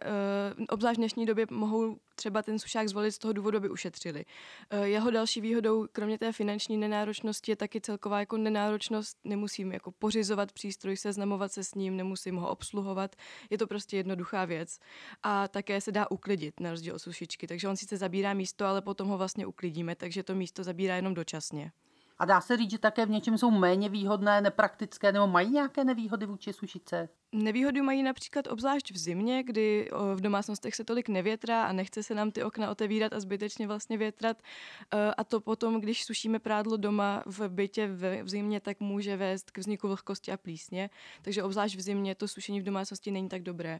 uh, 0.57 0.65
obzvlášť 0.69 0.97
v 0.97 1.01
dnešní 1.01 1.25
době, 1.25 1.45
mohou 1.51 1.97
třeba 2.15 2.41
ten 2.41 2.59
sušák 2.59 2.89
zvolit 2.89 3.11
z 3.11 3.17
toho 3.17 3.33
důvodu, 3.33 3.57
aby 3.57 3.69
ušetřili. 3.69 4.25
Uh, 4.73 4.83
jeho 4.83 5.11
další 5.11 5.41
výhodou, 5.41 5.87
kromě 5.91 6.17
té 6.17 6.31
finanční 6.31 6.77
nenáročnosti, 6.77 7.51
je 7.51 7.55
taky 7.55 7.81
celková 7.81 8.19
jako 8.19 8.37
nenáročnost. 8.37 9.17
Nemusím 9.23 9.71
jako 9.71 9.91
pořizovat 9.91 10.51
přístroj, 10.51 10.97
seznamovat 10.97 11.51
se 11.51 11.63
s 11.63 11.75
ním, 11.75 11.97
nemusím 11.97 12.35
ho 12.35 12.49
obsluhovat. 12.49 13.15
Je 13.49 13.57
to 13.57 13.67
prostě 13.67 13.97
jednoduchá 13.97 14.45
věc. 14.45 14.79
A 15.23 15.47
také 15.47 15.81
se 15.81 15.91
dá 15.91 16.11
uklidit, 16.11 16.59
na 16.59 16.71
rozdíl 16.71 16.95
od 16.95 16.99
sušičky. 16.99 17.47
Takže 17.47 17.67
on 17.67 17.77
sice 17.77 17.97
zabírá 17.97 18.33
místo, 18.33 18.65
ale 18.65 18.81
potom 18.81 19.07
ho 19.07 19.17
vlastně 19.17 19.45
uklidíme, 19.45 19.95
takže 19.95 20.23
to 20.23 20.35
místo 20.35 20.63
zabírá 20.63 20.95
jenom 20.95 21.13
dočasně. 21.13 21.71
A 22.19 22.25
dá 22.25 22.41
se 22.41 22.57
říct, 22.57 22.71
že 22.71 22.77
také 22.77 23.05
v 23.05 23.09
něčem 23.09 23.37
jsou 23.37 23.51
méně 23.51 23.89
výhodné, 23.89 24.41
nepraktické, 24.41 25.11
nebo 25.11 25.27
mají 25.27 25.49
nějaké 25.49 25.83
nevýhody 25.83 26.25
vůči 26.25 26.53
sušice? 26.53 27.09
Nevýhody 27.31 27.81
mají 27.81 28.03
například 28.03 28.47
obzvlášť 28.47 28.91
v 28.91 28.97
zimě, 28.97 29.43
kdy 29.43 29.89
v 30.15 30.21
domácnostech 30.21 30.75
se 30.75 30.83
tolik 30.83 31.09
nevětrá 31.09 31.63
a 31.63 31.73
nechce 31.73 32.03
se 32.03 32.15
nám 32.15 32.31
ty 32.31 32.43
okna 32.43 32.71
otevírat 32.71 33.13
a 33.13 33.19
zbytečně 33.19 33.67
vlastně 33.67 33.97
větrat. 33.97 34.37
E, 34.93 35.13
a 35.13 35.23
to 35.23 35.41
potom, 35.41 35.81
když 35.81 36.05
sušíme 36.05 36.39
prádlo 36.39 36.77
doma 36.77 37.23
v 37.25 37.49
bytě 37.49 37.87
v 37.87 38.29
zimě, 38.29 38.59
tak 38.59 38.79
může 38.79 39.17
vést 39.17 39.51
k 39.51 39.57
vzniku 39.57 39.87
vlhkosti 39.87 40.31
a 40.31 40.37
plísně. 40.37 40.89
Takže 41.21 41.43
obzvlášť 41.43 41.75
v 41.75 41.81
zimě 41.81 42.15
to 42.15 42.27
sušení 42.27 42.61
v 42.61 42.63
domácnosti 42.63 43.11
není 43.11 43.29
tak 43.29 43.43
dobré. 43.43 43.79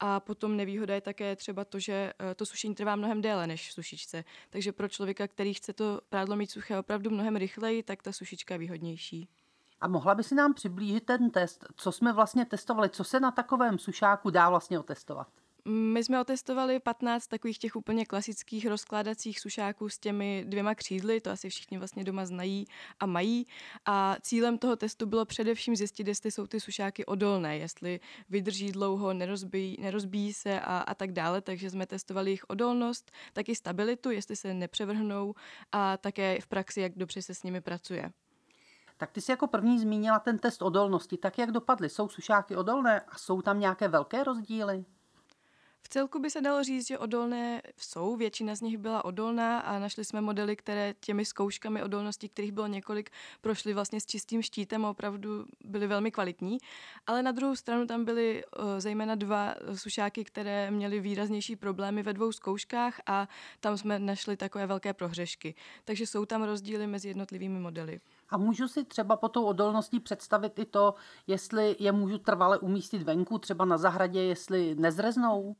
A 0.00 0.20
potom 0.20 0.56
nevýhoda 0.56 0.94
je 0.94 1.00
také 1.00 1.36
třeba 1.36 1.64
to, 1.64 1.78
že 1.78 1.92
e, 1.92 2.34
to 2.34 2.46
sušení 2.46 2.74
trvá 2.74 2.96
mnohem 2.96 3.20
déle 3.20 3.46
než 3.46 3.68
v 3.68 3.72
sušičce. 3.72 4.24
Takže 4.50 4.72
pro 4.72 4.88
člověka, 4.88 5.28
který 5.28 5.54
chce 5.54 5.72
to 5.72 6.00
prádlo 6.08 6.36
mít 6.36 6.50
suché 6.50 6.78
opravdu 6.78 7.10
mnohem 7.10 7.36
rychleji, 7.36 7.82
tak 7.82 8.02
ta 8.02 8.12
sušička 8.12 8.54
je 8.54 8.58
výhodnější. 8.58 9.28
A 9.80 9.88
mohla 9.88 10.14
by 10.14 10.22
si 10.22 10.34
nám 10.34 10.54
přiblížit 10.54 11.06
ten 11.06 11.30
test, 11.30 11.64
co 11.76 11.92
jsme 11.92 12.12
vlastně 12.12 12.44
testovali, 12.44 12.88
co 12.88 13.04
se 13.04 13.20
na 13.20 13.30
takovém 13.30 13.78
sušáku 13.78 14.30
dá 14.30 14.50
vlastně 14.50 14.78
otestovat? 14.78 15.28
My 15.64 16.04
jsme 16.04 16.20
otestovali 16.20 16.80
15 16.80 17.26
takových 17.26 17.58
těch 17.58 17.76
úplně 17.76 18.06
klasických 18.06 18.66
rozkládacích 18.66 19.40
sušáků 19.40 19.88
s 19.88 19.98
těmi 19.98 20.44
dvěma 20.48 20.74
křídly, 20.74 21.20
to 21.20 21.30
asi 21.30 21.48
všichni 21.48 21.78
vlastně 21.78 22.04
doma 22.04 22.26
znají 22.26 22.66
a 23.00 23.06
mají. 23.06 23.46
A 23.86 24.16
cílem 24.20 24.58
toho 24.58 24.76
testu 24.76 25.06
bylo 25.06 25.24
především 25.24 25.76
zjistit, 25.76 26.08
jestli 26.08 26.30
jsou 26.30 26.46
ty 26.46 26.60
sušáky 26.60 27.06
odolné, 27.06 27.58
jestli 27.58 28.00
vydrží 28.28 28.72
dlouho, 28.72 29.12
nerozbíjí, 29.12 29.76
nerozbíjí 29.80 30.32
se 30.32 30.60
a, 30.60 30.78
a 30.78 30.94
tak 30.94 31.12
dále. 31.12 31.40
Takže 31.40 31.70
jsme 31.70 31.86
testovali 31.86 32.30
jejich 32.30 32.44
odolnost, 32.50 33.10
taky 33.32 33.54
stabilitu, 33.54 34.10
jestli 34.10 34.36
se 34.36 34.54
nepřevrhnou 34.54 35.34
a 35.72 35.96
také 35.96 36.40
v 36.40 36.46
praxi, 36.46 36.80
jak 36.80 36.92
dobře 36.96 37.22
se 37.22 37.34
s 37.34 37.42
nimi 37.42 37.60
pracuje. 37.60 38.12
Tak 39.00 39.10
ty 39.10 39.20
jsi 39.20 39.30
jako 39.30 39.46
první 39.46 39.78
zmínila 39.78 40.18
ten 40.18 40.38
test 40.38 40.62
odolnosti. 40.62 41.16
Tak 41.16 41.38
jak 41.38 41.50
dopadly? 41.50 41.88
Jsou 41.88 42.08
sušáky 42.08 42.56
odolné 42.56 43.00
a 43.00 43.18
jsou 43.18 43.42
tam 43.42 43.60
nějaké 43.60 43.88
velké 43.88 44.24
rozdíly? 44.24 44.84
V 45.82 45.88
celku 45.88 46.18
by 46.18 46.30
se 46.30 46.40
dalo 46.40 46.64
říct, 46.64 46.86
že 46.86 46.98
odolné 46.98 47.62
jsou, 47.76 48.16
většina 48.16 48.54
z 48.54 48.60
nich 48.60 48.78
byla 48.78 49.04
odolná 49.04 49.60
a 49.60 49.78
našli 49.78 50.04
jsme 50.04 50.20
modely, 50.20 50.56
které 50.56 50.94
těmi 51.00 51.24
zkouškami 51.24 51.82
odolnosti, 51.82 52.28
kterých 52.28 52.52
bylo 52.52 52.66
několik, 52.66 53.10
prošly 53.40 53.74
vlastně 53.74 54.00
s 54.00 54.06
čistým 54.06 54.42
štítem 54.42 54.86
a 54.86 54.90
opravdu 54.90 55.44
byly 55.64 55.86
velmi 55.86 56.10
kvalitní. 56.10 56.58
Ale 57.06 57.22
na 57.22 57.32
druhou 57.32 57.56
stranu 57.56 57.86
tam 57.86 58.04
byly 58.04 58.44
uh, 58.44 58.64
zejména 58.78 59.14
dva 59.14 59.54
sušáky, 59.74 60.24
které 60.24 60.70
měly 60.70 61.00
výraznější 61.00 61.56
problémy 61.56 62.02
ve 62.02 62.12
dvou 62.12 62.32
zkouškách 62.32 63.00
a 63.06 63.28
tam 63.60 63.76
jsme 63.76 63.98
našli 63.98 64.36
takové 64.36 64.66
velké 64.66 64.92
prohřešky. 64.92 65.54
Takže 65.84 66.06
jsou 66.06 66.24
tam 66.24 66.42
rozdíly 66.42 66.86
mezi 66.86 67.08
jednotlivými 67.08 67.58
modely. 67.58 68.00
A 68.30 68.38
můžu 68.38 68.68
si 68.68 68.84
třeba 68.84 69.16
po 69.16 69.28
tou 69.28 69.44
odolností 69.44 70.00
představit 70.00 70.58
i 70.58 70.64
to, 70.64 70.94
jestli 71.26 71.76
je 71.78 71.92
můžu 71.92 72.18
trvale 72.18 72.58
umístit 72.58 73.02
venku, 73.02 73.38
třeba 73.38 73.64
na 73.64 73.78
zahradě, 73.78 74.22
jestli 74.22 74.74
nezreznou? 74.74 75.56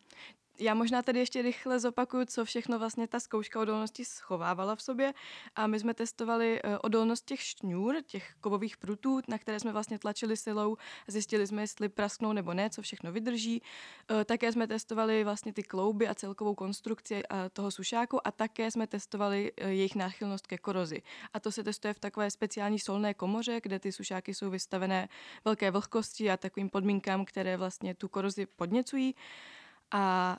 Já 0.63 0.75
možná 0.75 1.03
tady 1.03 1.19
ještě 1.19 1.43
rychle 1.43 1.81
zopakuju, 1.81 2.25
co 2.25 2.45
všechno 2.45 2.79
vlastně 2.79 3.09
ta 3.09 3.21
zkouška 3.21 3.61
odolnosti 3.61 4.05
schovávala 4.05 4.77
v 4.77 4.83
sobě. 4.83 5.15
A 5.57 5.67
my 5.67 5.81
jsme 5.81 5.95
testovali 5.95 6.61
eh, 6.65 6.79
odolnost 6.79 7.25
těch 7.25 7.43
šňůr, 7.43 7.97
těch 8.07 8.35
kovových 8.41 8.77
prutů, 8.77 9.21
na 9.29 9.39
které 9.39 9.61
jsme 9.61 9.73
vlastně 9.73 9.99
tlačili 9.99 10.37
silou. 10.37 10.77
Zjistili 11.07 11.47
jsme, 11.47 11.63
jestli 11.63 11.89
prasknou 11.89 12.33
nebo 12.33 12.55
ne, 12.55 12.71
co 12.71 12.83
všechno 12.83 13.13
vydrží. 13.13 13.63
Eh, 14.11 14.25
také 14.25 14.53
jsme 14.53 14.67
testovali 14.67 15.25
vlastně 15.25 15.53
ty 15.53 15.63
klouby 15.63 16.09
a 16.09 16.15
celkovou 16.15 16.55
konstrukci 16.55 17.23
eh, 17.23 17.51
toho 17.51 17.71
sušáku 17.71 18.27
a 18.27 18.31
také 18.31 18.71
jsme 18.71 18.87
testovali 18.87 19.53
jejich 19.57 19.95
náchylnost 19.95 20.47
ke 20.47 20.59
korozi. 20.59 21.03
A 21.33 21.41
to 21.41 21.53
se 21.53 21.65
testuje 21.65 21.95
v 21.95 21.99
takové 21.99 22.31
speciální 22.31 22.79
solné 22.79 23.15
komoře, 23.15 23.61
kde 23.63 23.79
ty 23.79 23.93
sušáky 23.93 24.35
jsou 24.35 24.51
vystavené 24.51 25.09
velké 25.45 25.71
vlhkosti 25.71 26.31
a 26.31 26.37
takovým 26.37 26.71
podmínkám, 26.71 27.25
které 27.25 27.57
vlastně 27.57 27.95
tu 27.95 28.09
korozi 28.09 28.47
podněcují. 28.47 29.15
A 29.91 30.37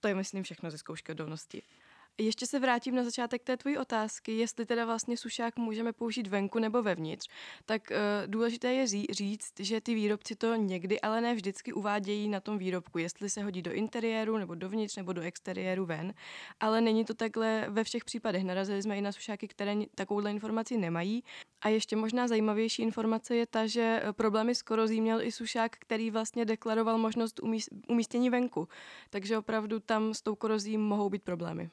to 0.00 0.08
je, 0.08 0.14
myslím, 0.14 0.42
všechno 0.42 0.70
ze 0.70 0.78
zkoušky 0.78 1.12
odolnosti. 1.12 1.62
Ještě 2.20 2.46
se 2.46 2.58
vrátím 2.58 2.94
na 2.94 3.04
začátek 3.04 3.42
té 3.42 3.56
tvojí 3.56 3.78
otázky, 3.78 4.32
jestli 4.32 4.66
teda 4.66 4.84
vlastně 4.84 5.16
sušák 5.16 5.56
můžeme 5.56 5.92
použít 5.92 6.26
venku 6.26 6.58
nebo 6.58 6.82
vevnitř. 6.82 7.28
Tak 7.66 7.82
uh, 7.90 7.96
důležité 8.26 8.72
je 8.72 8.86
říct, 9.10 9.52
že 9.60 9.80
ty 9.80 9.94
výrobci 9.94 10.36
to 10.36 10.54
někdy, 10.54 11.00
ale 11.00 11.20
ne 11.20 11.34
vždycky 11.34 11.72
uvádějí 11.72 12.28
na 12.28 12.40
tom 12.40 12.58
výrobku, 12.58 12.98
jestli 12.98 13.30
se 13.30 13.42
hodí 13.42 13.62
do 13.62 13.72
interiéru 13.72 14.36
nebo 14.36 14.54
dovnitř 14.54 14.96
nebo 14.96 15.12
do 15.12 15.22
exteriéru 15.22 15.86
ven. 15.86 16.14
Ale 16.60 16.80
není 16.80 17.04
to 17.04 17.14
takhle 17.14 17.66
ve 17.68 17.84
všech 17.84 18.04
případech. 18.04 18.44
Narazili 18.44 18.82
jsme 18.82 18.98
i 18.98 19.00
na 19.00 19.12
sušáky, 19.12 19.48
které 19.48 19.76
takovouhle 19.94 20.30
informaci 20.30 20.76
nemají. 20.76 21.24
A 21.60 21.68
ještě 21.68 21.96
možná 21.96 22.28
zajímavější 22.28 22.82
informace 22.82 23.36
je 23.36 23.46
ta, 23.46 23.66
že 23.66 24.02
eh, 24.02 24.12
problémy 24.12 24.54
s 24.54 24.62
korozí 24.62 25.00
měl 25.00 25.22
i 25.22 25.32
sušák, 25.32 25.76
který 25.78 26.10
vlastně 26.10 26.44
deklaroval 26.44 26.98
možnost 26.98 27.40
umístění 27.88 28.30
venku. 28.30 28.68
Takže 29.10 29.38
opravdu 29.38 29.80
tam 29.80 30.14
s 30.14 30.22
tou 30.22 30.34
korozí 30.34 30.78
mohou 30.78 31.10
být 31.10 31.22
problémy. 31.22 31.70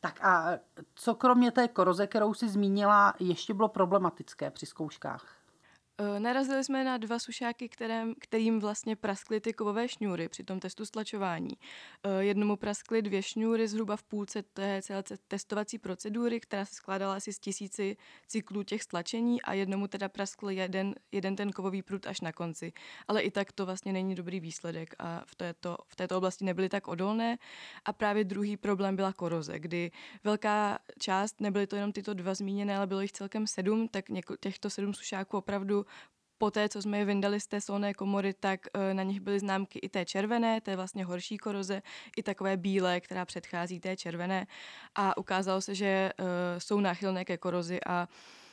Tak 0.00 0.24
a 0.24 0.58
co 0.94 1.14
kromě 1.14 1.50
té 1.50 1.68
koroze, 1.68 2.06
kterou 2.06 2.34
si 2.34 2.48
zmínila, 2.48 3.14
ještě 3.18 3.54
bylo 3.54 3.68
problematické 3.68 4.50
při 4.50 4.66
zkouškách? 4.66 5.37
Eh, 6.00 6.20
narazili 6.20 6.64
jsme 6.64 6.84
na 6.84 6.96
dva 6.96 7.18
sušáky, 7.18 7.68
kterým, 7.68 8.14
kterým 8.20 8.60
vlastně 8.60 8.96
praskly 8.96 9.40
ty 9.40 9.52
kovové 9.52 9.88
šňůry 9.88 10.28
při 10.28 10.44
tom 10.44 10.60
testu 10.60 10.84
stlačování. 10.84 11.50
Eh, 12.02 12.24
jednomu 12.24 12.56
praskly 12.56 13.02
dvě 13.02 13.22
šňůry 13.22 13.68
zhruba 13.68 13.96
v 13.96 14.02
půlce 14.02 14.42
té 14.42 14.82
celé 14.82 15.02
testovací 15.28 15.78
procedury, 15.78 16.40
která 16.40 16.64
se 16.64 16.74
skládala 16.74 17.14
asi 17.16 17.32
z 17.32 17.38
tisíci 17.38 17.96
cyklů 18.26 18.62
těch 18.62 18.82
stlačení 18.82 19.42
a 19.42 19.52
jednomu 19.52 19.86
teda 19.88 20.08
praskl 20.08 20.50
jeden, 20.50 20.94
jeden 21.12 21.36
ten 21.36 21.50
kovový 21.52 21.82
prut 21.82 22.06
až 22.06 22.20
na 22.20 22.32
konci. 22.32 22.72
Ale 23.08 23.22
i 23.22 23.30
tak 23.30 23.52
to 23.52 23.66
vlastně 23.66 23.92
není 23.92 24.14
dobrý 24.14 24.40
výsledek 24.40 24.94
a 24.98 25.22
v 25.26 25.34
této, 25.34 25.76
v 25.86 25.96
této 25.96 26.18
oblasti 26.18 26.44
nebyly 26.44 26.68
tak 26.68 26.88
odolné. 26.88 27.38
A 27.84 27.92
právě 27.92 28.24
druhý 28.24 28.56
problém 28.56 28.96
byla 28.96 29.12
koroze, 29.12 29.58
kdy 29.58 29.90
velká 30.24 30.78
část, 30.98 31.40
nebyly 31.40 31.66
to 31.66 31.76
jenom 31.76 31.92
tyto 31.92 32.14
dva 32.14 32.34
zmíněné, 32.34 32.76
ale 32.76 32.86
bylo 32.86 33.00
jich 33.00 33.12
celkem 33.12 33.46
sedm, 33.46 33.88
tak 33.88 34.08
něko, 34.08 34.36
těchto 34.36 34.70
sedm 34.70 34.94
sušáků 34.94 35.36
opravdu 35.36 35.87
Poté, 36.38 36.68
co 36.68 36.82
jsme 36.82 36.98
je 36.98 37.04
vyndali 37.04 37.40
z 37.40 37.46
té 37.46 37.60
solné 37.60 37.94
komory, 37.94 38.34
tak 38.34 38.60
eh, 38.74 38.94
na 38.94 39.02
nich 39.02 39.20
byly 39.20 39.38
známky 39.38 39.78
i 39.78 39.88
té 39.88 40.04
červené, 40.04 40.60
té 40.60 40.76
vlastně 40.76 41.04
horší 41.04 41.38
koroze, 41.38 41.82
i 42.16 42.22
takové 42.22 42.56
bílé, 42.56 43.00
která 43.00 43.24
předchází 43.24 43.80
té 43.80 43.96
červené. 43.96 44.46
A 44.94 45.16
ukázalo 45.16 45.60
se, 45.60 45.74
že 45.74 45.86
eh, 45.86 46.14
jsou 46.58 46.80
náchylné 46.80 47.24
ke 47.24 47.36
korozi 47.36 47.78
a 47.86 48.08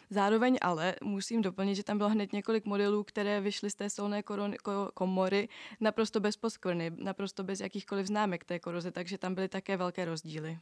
Zároveň 0.10 0.58
ale 0.62 0.96
musím 1.04 1.42
doplnit, 1.42 1.76
že 1.76 1.84
tam 1.84 1.98
bylo 1.98 2.10
hned 2.10 2.34
několik 2.34 2.66
modelů, 2.66 3.04
které 3.04 3.42
vyšly 3.42 3.70
z 3.70 3.76
té 3.76 3.90
solné 3.90 4.24
korony, 4.24 4.58
komory 4.94 5.50
naprosto 5.80 6.20
bez 6.20 6.38
poskvrny, 6.38 6.92
naprosto 6.96 7.44
bez 7.44 7.60
jakýchkoliv 7.60 8.08
známek 8.08 8.44
té 8.44 8.60
koroze, 8.60 8.92
takže 8.92 9.18
tam 9.18 9.36
byly 9.36 9.48
také 9.48 9.78
velké 9.78 10.06
rozdíly. 10.06 10.60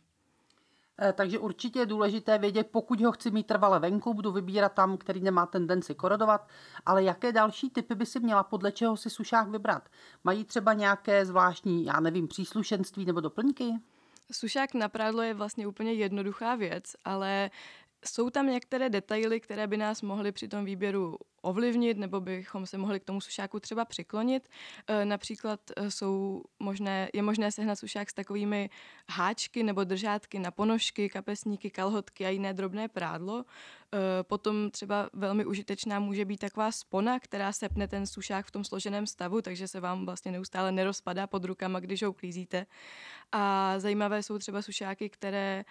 Eh, 1.01 1.13
takže 1.13 1.39
určitě 1.39 1.79
je 1.79 1.85
důležité 1.85 2.38
vědět, 2.38 2.67
pokud 2.71 3.01
ho 3.01 3.12
chci 3.12 3.31
mít 3.31 3.47
trvale 3.47 3.79
venku, 3.79 4.13
budu 4.13 4.31
vybírat 4.31 4.73
tam, 4.73 4.97
který 4.97 5.21
nemá 5.21 5.45
tendenci 5.45 5.95
korodovat, 5.95 6.47
ale 6.85 7.03
jaké 7.03 7.31
další 7.31 7.69
typy 7.69 7.95
by 7.95 8.05
si 8.05 8.19
měla, 8.19 8.43
podle 8.43 8.71
čeho 8.71 8.97
si 8.97 9.09
sušák 9.09 9.47
vybrat? 9.47 9.89
Mají 10.23 10.45
třeba 10.45 10.73
nějaké 10.73 11.25
zvláštní, 11.25 11.85
já 11.85 12.00
nevím, 12.00 12.27
příslušenství 12.27 13.05
nebo 13.05 13.19
doplňky? 13.19 13.73
Sušák 14.31 14.73
na 14.73 14.89
prádlo 14.89 15.21
je 15.21 15.33
vlastně 15.33 15.67
úplně 15.67 15.93
jednoduchá 15.93 16.55
věc, 16.55 16.83
ale 17.05 17.51
jsou 18.05 18.29
tam 18.29 18.47
některé 18.47 18.89
detaily, 18.89 19.39
které 19.39 19.67
by 19.67 19.77
nás 19.77 20.01
mohly 20.01 20.31
při 20.31 20.47
tom 20.47 20.65
výběru 20.65 21.17
ovlivnit, 21.43 21.97
nebo 21.97 22.21
bychom 22.21 22.65
se 22.65 22.77
mohli 22.77 23.00
k 23.00 23.03
tomu 23.03 23.21
sušáku 23.21 23.59
třeba 23.59 23.85
přiklonit. 23.85 24.50
E, 24.88 25.05
například 25.05 25.59
e, 25.77 25.91
jsou 25.91 26.43
možné, 26.59 27.09
je 27.13 27.21
možné 27.21 27.51
sehnat 27.51 27.79
sušák 27.79 28.09
s 28.09 28.13
takovými 28.13 28.69
háčky 29.09 29.63
nebo 29.63 29.83
držátky 29.83 30.39
na 30.39 30.51
ponožky, 30.51 31.09
kapesníky, 31.09 31.69
kalhotky 31.69 32.25
a 32.25 32.29
jiné 32.29 32.53
drobné 32.53 32.88
prádlo. 32.88 33.43
E, 33.43 34.23
potom 34.23 34.71
třeba 34.71 35.09
velmi 35.13 35.45
užitečná 35.45 36.00
může 36.00 36.25
být 36.25 36.38
taková 36.38 36.71
spona, 36.71 37.19
která 37.19 37.51
sepne 37.51 37.88
ten 37.88 38.07
sušák 38.07 38.45
v 38.45 38.51
tom 38.51 38.63
složeném 38.63 39.07
stavu, 39.07 39.41
takže 39.41 39.67
se 39.67 39.79
vám 39.79 40.05
vlastně 40.05 40.31
neustále 40.31 40.71
nerozpadá 40.71 41.27
pod 41.27 41.45
rukama, 41.45 41.79
když 41.79 42.03
ho 42.03 42.09
uklízíte. 42.09 42.65
A 43.31 43.75
zajímavé 43.79 44.23
jsou 44.23 44.38
třeba 44.38 44.62
sušáky, 44.62 45.09
které 45.09 45.65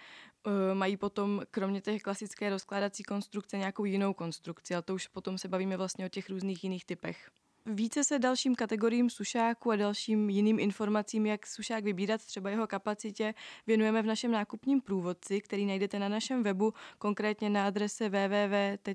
mají 0.73 0.97
potom 0.97 1.41
kromě 1.51 1.81
té 1.81 1.99
klasické 1.99 2.49
rozkládací 2.49 3.03
konstrukce 3.03 3.57
nějakou 3.57 3.85
jinou 3.85 4.13
konstrukci, 4.13 4.73
ale 4.73 4.83
to 4.83 4.95
už 4.95 5.07
potom 5.07 5.37
se 5.37 5.47
bavíme 5.63 5.77
vlastně 5.77 6.05
o 6.05 6.09
těch 6.09 6.29
různých 6.29 6.63
jiných 6.63 6.85
typech. 6.85 7.29
Více 7.65 8.03
se 8.03 8.19
dalším 8.19 8.55
kategoriím 8.55 9.09
sušáku 9.09 9.71
a 9.71 9.75
dalším 9.75 10.29
jiným 10.29 10.59
informacím, 10.59 11.25
jak 11.25 11.47
sušák 11.47 11.83
vybírat, 11.83 12.25
třeba 12.25 12.49
jeho 12.49 12.67
kapacitě, 12.67 13.33
věnujeme 13.67 14.01
v 14.01 14.05
našem 14.05 14.31
nákupním 14.31 14.81
průvodci, 14.81 15.41
který 15.41 15.65
najdete 15.65 15.99
na 15.99 16.09
našem 16.09 16.43
webu, 16.43 16.73
konkrétně 16.97 17.49
na 17.49 17.67
adrese 17.67 18.09
www.dtest.cz 18.09 18.87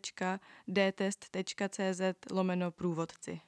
lomeno 2.30 2.70
průvodci. 2.70 3.40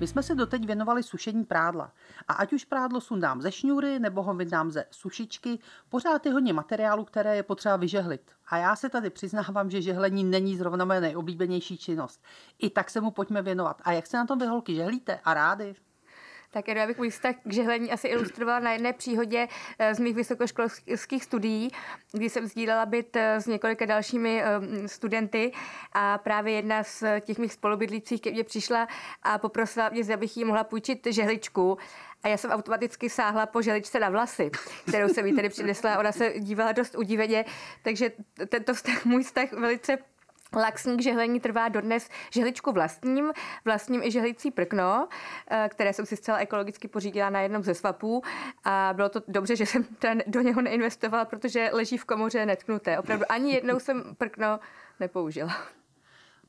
My 0.00 0.06
jsme 0.06 0.22
se 0.22 0.34
doteď 0.34 0.66
věnovali 0.66 1.02
sušení 1.02 1.44
prádla. 1.44 1.92
A 2.28 2.32
ať 2.32 2.52
už 2.52 2.64
prádlo 2.64 3.00
sundám 3.00 3.42
ze 3.42 3.52
šňůry 3.52 3.98
nebo 3.98 4.22
ho 4.22 4.34
vydám 4.34 4.70
ze 4.70 4.84
sušičky, 4.90 5.58
pořád 5.88 6.26
je 6.26 6.32
hodně 6.32 6.52
materiálu, 6.52 7.04
které 7.04 7.36
je 7.36 7.42
potřeba 7.42 7.76
vyžehlit. 7.76 8.32
A 8.48 8.56
já 8.56 8.76
se 8.76 8.88
tady 8.88 9.10
přiznávám, 9.10 9.70
že 9.70 9.82
žehlení 9.82 10.24
není 10.24 10.56
zrovna 10.56 10.84
moje 10.84 11.00
nejoblíbenější 11.00 11.78
činnost. 11.78 12.22
I 12.58 12.70
tak 12.70 12.90
se 12.90 13.00
mu 13.00 13.10
pojďme 13.10 13.42
věnovat. 13.42 13.82
A 13.84 13.92
jak 13.92 14.06
se 14.06 14.16
na 14.16 14.26
tom 14.26 14.38
vy 14.38 14.46
holky 14.46 14.74
žehlíte 14.74 15.20
a 15.24 15.34
rády? 15.34 15.74
Tak 16.52 16.68
já 16.68 16.86
bych 16.86 16.98
můj 16.98 17.10
vztah 17.10 17.34
k 17.44 17.52
žehlení 17.52 17.92
asi 17.92 18.08
ilustrovala 18.08 18.60
na 18.60 18.72
jedné 18.72 18.92
příhodě 18.92 19.48
eh, 19.78 19.94
z 19.94 19.98
mých 19.98 20.14
vysokoškolských 20.14 21.24
studií, 21.24 21.70
kdy 22.12 22.30
jsem 22.30 22.46
sdílela 22.46 22.86
byt 22.86 23.16
eh, 23.16 23.40
s 23.40 23.46
několika 23.46 23.86
dalšími 23.86 24.42
eh, 24.42 24.88
studenty 24.88 25.52
a 25.92 26.18
právě 26.18 26.52
jedna 26.52 26.82
z 26.82 27.04
těch 27.20 27.38
mých 27.38 27.52
spolubydlících 27.52 28.20
ke 28.20 28.30
mně 28.30 28.44
přišla 28.44 28.88
a 29.22 29.38
poprosila 29.38 29.88
mě, 29.88 30.14
abych 30.14 30.36
jí 30.36 30.44
mohla 30.44 30.64
půjčit 30.64 31.06
žehličku. 31.10 31.78
A 32.22 32.28
já 32.28 32.36
jsem 32.36 32.50
automaticky 32.50 33.10
sáhla 33.10 33.46
po 33.46 33.62
želičce 33.62 34.00
na 34.00 34.10
vlasy, 34.10 34.50
kterou 34.88 35.08
jsem 35.08 35.26
jí 35.26 35.36
tedy 35.36 35.48
přinesla. 35.48 35.98
Ona 35.98 36.12
se 36.12 36.32
dívala 36.38 36.72
dost 36.72 36.94
udiveně, 36.94 37.44
takže 37.82 38.12
tento 38.48 38.74
vztah, 38.74 39.04
můj 39.04 39.22
vztah 39.22 39.52
velice 39.52 39.98
Laxní 40.56 40.96
k 40.96 41.02
žehlení 41.02 41.40
trvá 41.40 41.68
dodnes 41.68 42.08
žehličku 42.30 42.72
vlastním, 42.72 43.32
vlastním 43.64 44.02
i 44.02 44.10
žehlicí 44.10 44.50
prkno, 44.50 45.08
eh, 45.50 45.68
které 45.70 45.92
jsem 45.92 46.06
si 46.06 46.16
zcela 46.16 46.38
ekologicky 46.38 46.88
pořídila 46.88 47.30
na 47.30 47.40
jednom 47.40 47.62
ze 47.62 47.74
svapů 47.74 48.22
a 48.64 48.92
bylo 48.96 49.08
to 49.08 49.22
dobře, 49.28 49.56
že 49.56 49.66
jsem 49.66 49.86
do 50.26 50.40
něho 50.40 50.62
neinvestovala, 50.62 51.24
protože 51.24 51.70
leží 51.72 51.96
v 51.96 52.04
komoře 52.04 52.46
netknuté. 52.46 52.98
Opravdu 52.98 53.24
ani 53.28 53.52
jednou 53.52 53.80
jsem 53.80 54.14
prkno 54.18 54.60
nepoužila. 55.00 55.56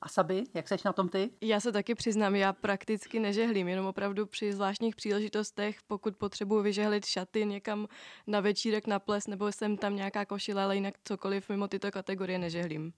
A 0.02 0.10
Saby, 0.10 0.44
jak 0.54 0.68
seš 0.68 0.84
na 0.84 0.94
tom 0.94 1.10
ty? 1.10 1.30
Já 1.42 1.60
se 1.60 1.72
taky 1.72 1.96
přiznám, 1.96 2.36
já 2.36 2.54
prakticky 2.54 3.20
nežehlím, 3.20 3.68
jenom 3.68 3.86
opravdu 3.86 4.26
při 4.26 4.54
zvláštních 4.54 4.96
příležitostech, 4.96 5.78
pokud 5.88 6.18
potřebuji 6.18 6.62
vyžehlit 6.62 7.06
šaty 7.06 7.46
někam 7.46 7.88
na 8.28 8.40
večírek, 8.40 8.88
na 8.88 9.00
ples, 9.00 9.28
nebo 9.28 9.52
jsem 9.52 9.78
tam 9.78 9.96
nějaká 9.96 10.26
košile, 10.26 10.64
ale 10.64 10.76
jinak 10.76 10.94
cokoliv 11.04 11.50
mimo 11.50 11.68
tyto 11.68 11.92
kategorie 11.92 12.40
nežehlím. 12.40 12.94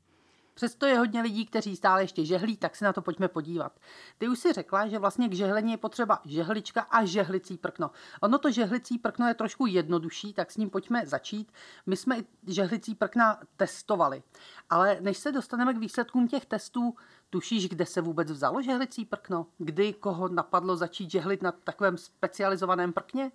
Přesto 0.53 0.85
je 0.85 0.97
hodně 0.97 1.21
lidí, 1.21 1.45
kteří 1.45 1.75
stále 1.75 2.03
ještě 2.03 2.25
žehlí, 2.25 2.57
tak 2.57 2.75
se 2.75 2.85
na 2.85 2.93
to 2.93 3.01
pojďme 3.01 3.27
podívat. 3.27 3.79
Ty 4.17 4.27
už 4.27 4.39
si 4.39 4.53
řekla, 4.53 4.87
že 4.87 4.99
vlastně 4.99 5.29
k 5.29 5.33
žehlení 5.33 5.71
je 5.71 5.77
potřeba 5.77 6.21
žehlička 6.25 6.81
a 6.81 7.05
žehlicí 7.05 7.57
prkno. 7.57 7.91
Ono 8.21 8.37
to 8.37 8.51
žehlicí 8.51 8.97
prkno 8.97 9.27
je 9.27 9.33
trošku 9.33 9.65
jednodušší, 9.65 10.33
tak 10.33 10.51
s 10.51 10.57
ním 10.57 10.69
pojďme 10.69 11.05
začít. 11.05 11.51
My 11.85 11.97
jsme 11.97 12.17
i 12.17 12.25
žehlicí 12.47 12.95
prkna 12.95 13.39
testovali, 13.57 14.23
ale 14.69 14.97
než 15.01 15.17
se 15.17 15.31
dostaneme 15.31 15.73
k 15.73 15.77
výsledkům 15.77 16.27
těch 16.27 16.45
testů, 16.45 16.95
tušíš, 17.29 17.69
kde 17.69 17.85
se 17.85 18.01
vůbec 18.01 18.31
vzalo 18.31 18.61
žehlicí 18.61 19.05
prkno? 19.05 19.47
Kdy 19.57 19.93
koho 19.93 20.27
napadlo 20.27 20.75
začít 20.75 21.11
žehlit 21.11 21.41
na 21.41 21.51
takovém 21.51 21.97
specializovaném 21.97 22.93
prkně? 22.93 23.31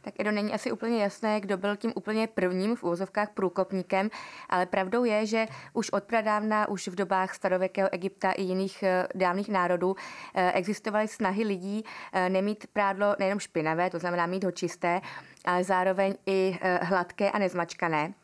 Tak 0.00 0.14
Edo 0.20 0.32
není 0.32 0.52
asi 0.52 0.72
úplně 0.72 1.02
jasné, 1.02 1.40
kdo 1.40 1.56
byl 1.56 1.76
tím 1.76 1.92
úplně 1.94 2.26
prvním 2.26 2.76
v 2.76 2.82
úvozovkách 2.82 3.30
průkopníkem, 3.34 4.10
ale 4.48 4.66
pravdou 4.66 5.04
je, 5.04 5.26
že 5.26 5.46
už 5.72 5.90
od 5.90 6.04
pradávna, 6.04 6.68
už 6.68 6.88
v 6.88 6.94
dobách 6.94 7.34
starověkého 7.34 7.88
Egypta 7.92 8.32
i 8.32 8.42
jiných 8.42 8.82
eh, 8.82 9.08
dávných 9.14 9.48
národů 9.48 9.96
eh, 10.34 10.52
existovaly 10.52 11.08
snahy 11.08 11.44
lidí 11.44 11.84
eh, 12.12 12.28
nemít 12.28 12.66
prádlo 12.72 13.16
nejenom 13.18 13.40
špinavé, 13.40 13.90
to 13.90 13.98
znamená 13.98 14.26
mít 14.26 14.44
ho 14.44 14.50
čisté, 14.50 15.00
ale 15.44 15.64
zároveň 15.64 16.14
i 16.26 16.58
hladké 16.82 17.30
a 17.30 17.38
nezmačkané. 17.38 18.14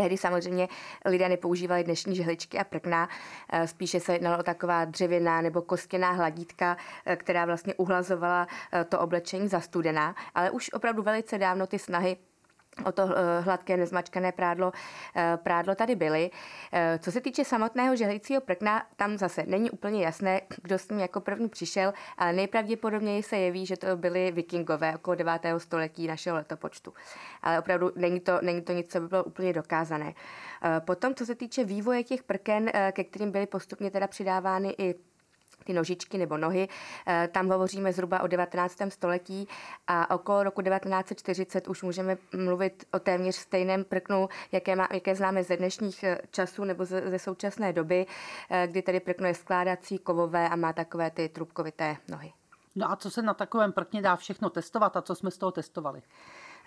Tehdy 0.00 0.16
samozřejmě 0.16 0.68
lidé 1.04 1.28
nepoužívali 1.28 1.84
dnešní 1.84 2.16
žehličky 2.16 2.58
a 2.58 2.64
prkna, 2.64 3.08
eh, 3.52 3.66
spíše 3.66 4.00
se 4.00 4.12
jednalo 4.12 4.38
o 4.38 4.42
taková 4.42 4.84
dřevěná 4.84 5.40
nebo 5.40 5.62
kostěná 5.62 6.10
hladítka, 6.10 6.76
eh, 7.06 7.16
která 7.16 7.44
vlastně 7.44 7.74
uhlazovala 7.74 8.46
eh, 8.72 8.84
to 8.84 9.00
oblečení 9.00 9.48
za 9.48 9.60
studená, 9.60 10.14
ale 10.34 10.50
už 10.50 10.72
opravdu 10.72 11.02
velice 11.02 11.38
dávno 11.38 11.66
ty 11.66 11.78
snahy 11.78 12.16
o 12.84 12.92
to 12.92 13.02
eh, 13.02 13.40
hladké 13.40 13.76
nezmačkané 13.76 14.32
prádlo, 14.32 14.72
eh, 15.16 15.38
prádlo 15.42 15.74
tady 15.74 15.96
byly. 15.96 16.30
Eh, 16.72 16.98
co 17.02 17.12
se 17.12 17.20
týče 17.20 17.44
samotného 17.44 17.96
žehlícího 17.96 18.40
prkna, 18.40 18.82
tam 18.96 19.18
zase 19.18 19.44
není 19.46 19.70
úplně 19.70 20.04
jasné, 20.04 20.40
kdo 20.62 20.78
s 20.78 20.88
ním 20.88 21.00
jako 21.00 21.20
první 21.20 21.48
přišel, 21.48 21.92
ale 22.18 22.32
nejpravděpodobněji 22.32 23.22
se 23.22 23.36
jeví, 23.36 23.66
že 23.66 23.76
to 23.76 23.96
byli 23.96 24.32
vikingové 24.32 24.94
okolo 24.94 25.14
9. 25.14 25.58
století 25.58 26.06
našeho 26.06 26.36
letopočtu. 26.36 26.94
Ale 27.42 27.58
opravdu 27.58 27.92
není 27.96 28.20
to, 28.20 28.38
není 28.42 28.62
to 28.62 28.72
nic, 28.72 28.92
co 28.92 29.00
by 29.00 29.08
bylo 29.08 29.24
úplně 29.24 29.52
dokázané. 29.52 30.14
Potom, 30.78 31.14
co 31.14 31.26
se 31.26 31.34
týče 31.34 31.64
vývoje 31.64 32.04
těch 32.04 32.22
prken, 32.22 32.70
ke 32.92 33.04
kterým 33.04 33.30
byly 33.30 33.46
postupně 33.46 33.90
teda 33.90 34.06
přidávány 34.06 34.74
i 34.78 34.94
ty 35.64 35.72
nožičky 35.72 36.18
nebo 36.18 36.36
nohy. 36.36 36.68
Eh, 37.06 37.28
tam 37.32 37.48
hovoříme 37.48 37.92
zhruba 37.92 38.22
o 38.22 38.26
19. 38.26 38.90
století 38.90 39.48
a 39.86 40.14
okolo 40.14 40.42
roku 40.42 40.62
1940 40.62 41.68
už 41.68 41.82
můžeme 41.82 42.16
mluvit 42.36 42.84
o 42.92 42.98
téměř 42.98 43.36
stejném 43.36 43.84
prknu, 43.84 44.28
jaké, 44.52 44.76
má, 44.76 44.88
jaké 44.92 45.14
známe 45.14 45.44
ze 45.44 45.56
dnešních 45.56 46.04
eh, 46.04 46.18
časů 46.30 46.64
nebo 46.64 46.84
ze, 46.84 47.10
ze 47.10 47.18
současné 47.18 47.72
doby, 47.72 48.06
eh, 48.50 48.66
kdy 48.66 48.82
tedy 48.82 49.00
prkno 49.00 49.26
je 49.26 49.34
skládací, 49.34 49.98
kovové 49.98 50.48
a 50.48 50.56
má 50.56 50.72
takové 50.72 51.10
ty 51.10 51.28
trubkovité 51.28 51.96
nohy. 52.08 52.32
No 52.74 52.90
a 52.90 52.96
co 52.96 53.10
se 53.10 53.22
na 53.22 53.34
takovém 53.34 53.72
prkně 53.72 54.02
dá 54.02 54.16
všechno 54.16 54.50
testovat 54.50 54.96
a 54.96 55.02
co 55.02 55.14
jsme 55.14 55.30
z 55.30 55.38
toho 55.38 55.52
testovali? 55.52 56.02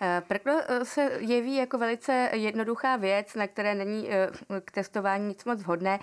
Eh, 0.02 0.22
Prkno 0.28 0.62
eh, 0.68 0.86
se 0.86 1.12
jeví 1.20 1.56
jako 1.56 1.78
velice 1.78 2.30
jednoduchá 2.34 2.96
věc, 2.96 3.36
na 3.36 3.48
které 3.48 3.76
není 3.76 4.10
eh, 4.12 4.30
k 4.66 4.72
testování 4.72 5.28
nic 5.28 5.46
moc 5.46 5.62
vhodné. 5.62 6.00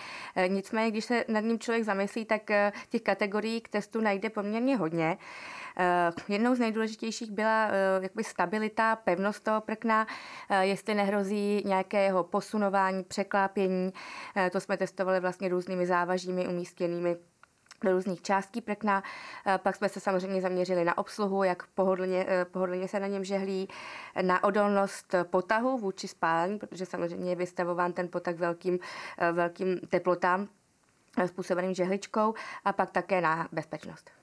Nicméně, 0.48 0.90
když 0.90 1.04
se 1.04 1.24
nad 1.28 1.40
ním 1.40 1.58
člověk 1.58 1.84
zamyslí, 1.84 2.24
tak 2.24 2.42
těch 2.88 3.02
kategorií 3.02 3.60
k 3.60 3.68
testu 3.68 4.00
najde 4.00 4.30
poměrně 4.30 4.76
hodně. 4.76 5.18
Jednou 6.28 6.54
z 6.54 6.58
nejdůležitějších 6.58 7.30
byla 7.30 7.70
jakoby 8.00 8.24
stabilita, 8.24 8.96
pevnost 8.96 9.44
toho 9.44 9.60
prkna, 9.60 10.06
jestli 10.60 10.94
nehrozí 10.94 11.62
nějaké 11.66 12.02
jeho 12.02 12.24
posunování, 12.24 13.04
překlápění. 13.04 13.92
To 14.52 14.60
jsme 14.60 14.76
testovali 14.76 15.20
vlastně 15.20 15.48
různými 15.48 15.86
závažími 15.86 16.48
umístěnými 16.48 17.16
různých 17.84 18.22
částí 18.22 18.60
prkna. 18.60 19.02
Eh, 19.46 19.58
pak 19.58 19.76
jsme 19.76 19.88
se 19.88 20.00
samozřejmě 20.00 20.40
zaměřili 20.40 20.84
na 20.84 20.98
obsluhu, 20.98 21.42
jak 21.42 21.66
pohodlně, 21.66 22.26
eh, 22.28 22.44
pohodlně 22.44 22.88
se 22.88 23.00
na 23.00 23.06
něm 23.06 23.24
žehlí, 23.24 23.68
na 24.22 24.44
odolnost 24.44 25.14
potahu 25.22 25.78
vůči 25.78 26.08
spálení, 26.08 26.58
protože 26.58 26.86
samozřejmě 26.86 27.30
je 27.30 27.36
vystavován 27.36 27.92
ten 27.92 28.08
potah 28.08 28.34
velkým, 28.34 28.78
eh, 29.18 29.32
velkým 29.32 29.80
teplotám 29.88 30.48
způsobeným 31.26 31.74
žehličkou 31.74 32.34
a 32.64 32.72
pak 32.72 32.90
také 32.90 33.20
na 33.20 33.48
bezpečnost. 33.52 34.19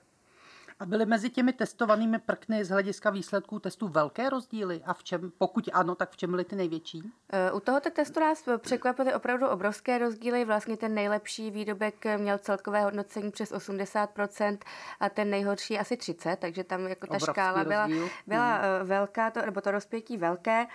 A 0.80 0.86
byly 0.86 1.06
mezi 1.06 1.30
těmi 1.30 1.52
testovanými 1.52 2.18
prkny 2.18 2.64
z 2.64 2.68
hlediska 2.68 3.10
výsledků 3.10 3.58
testů 3.58 3.88
velké 3.88 4.30
rozdíly? 4.30 4.82
A 4.86 4.94
v 4.94 5.04
čem, 5.04 5.32
pokud 5.38 5.68
ano, 5.72 5.94
tak 5.94 6.10
v 6.10 6.16
čem 6.16 6.30
byly 6.30 6.44
ty 6.44 6.56
největší? 6.56 7.12
Eh, 7.32 7.52
u 7.52 7.60
tohoto 7.60 7.90
testu 7.90 8.20
nás 8.20 8.44
překvapily 8.58 9.14
opravdu 9.14 9.48
obrovské 9.48 9.98
rozdíly. 9.98 10.44
Vlastně 10.44 10.76
ten 10.76 10.94
nejlepší 10.94 11.50
výrobek 11.50 12.04
měl 12.16 12.38
celkové 12.38 12.82
hodnocení 12.82 13.30
přes 13.30 13.52
80% 13.52 14.58
a 15.00 15.08
ten 15.08 15.30
nejhorší 15.30 15.78
asi 15.78 15.96
30%, 15.96 16.36
takže 16.36 16.64
tam 16.64 16.86
jako 16.86 17.06
ta 17.06 17.10
Obrovský 17.10 17.32
škála 17.32 17.64
byla, 17.64 17.88
byla 18.26 18.56
hmm. 18.56 18.86
velká, 18.88 19.30
to, 19.30 19.46
nebo 19.46 19.60
to 19.60 19.70
rozpětí 19.70 20.16
velké. 20.16 20.66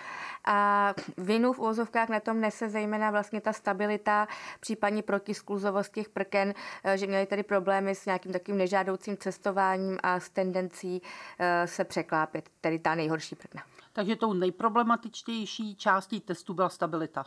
A 0.44 0.94
vinu 1.16 1.52
v 1.52 1.58
úvozovkách 1.58 2.08
na 2.08 2.20
tom 2.20 2.40
nese 2.40 2.68
zejména 2.68 3.10
vlastně 3.10 3.40
ta 3.40 3.52
stabilita, 3.52 4.28
případně 4.60 5.02
protiskluzovost 5.02 5.92
těch 5.92 6.08
prken, 6.08 6.54
eh, 6.84 6.98
že 6.98 7.06
měli 7.06 7.26
tady 7.26 7.42
problémy 7.42 7.94
s 7.94 8.06
nějakým 8.06 8.32
takovým 8.32 8.58
nežádoucím 8.58 9.16
cestováním 9.16 9.93
a 10.02 10.20
s 10.20 10.30
tendencí 10.30 11.02
eh, 11.38 11.66
se 11.66 11.84
překlápět, 11.84 12.50
tedy 12.60 12.78
ta 12.78 12.94
nejhorší 12.94 13.34
prkna. 13.34 13.62
Takže 13.92 14.16
tou 14.16 14.32
nejproblematičtější 14.32 15.76
částí 15.76 16.20
testu 16.20 16.54
byla 16.54 16.68
stabilita. 16.68 17.24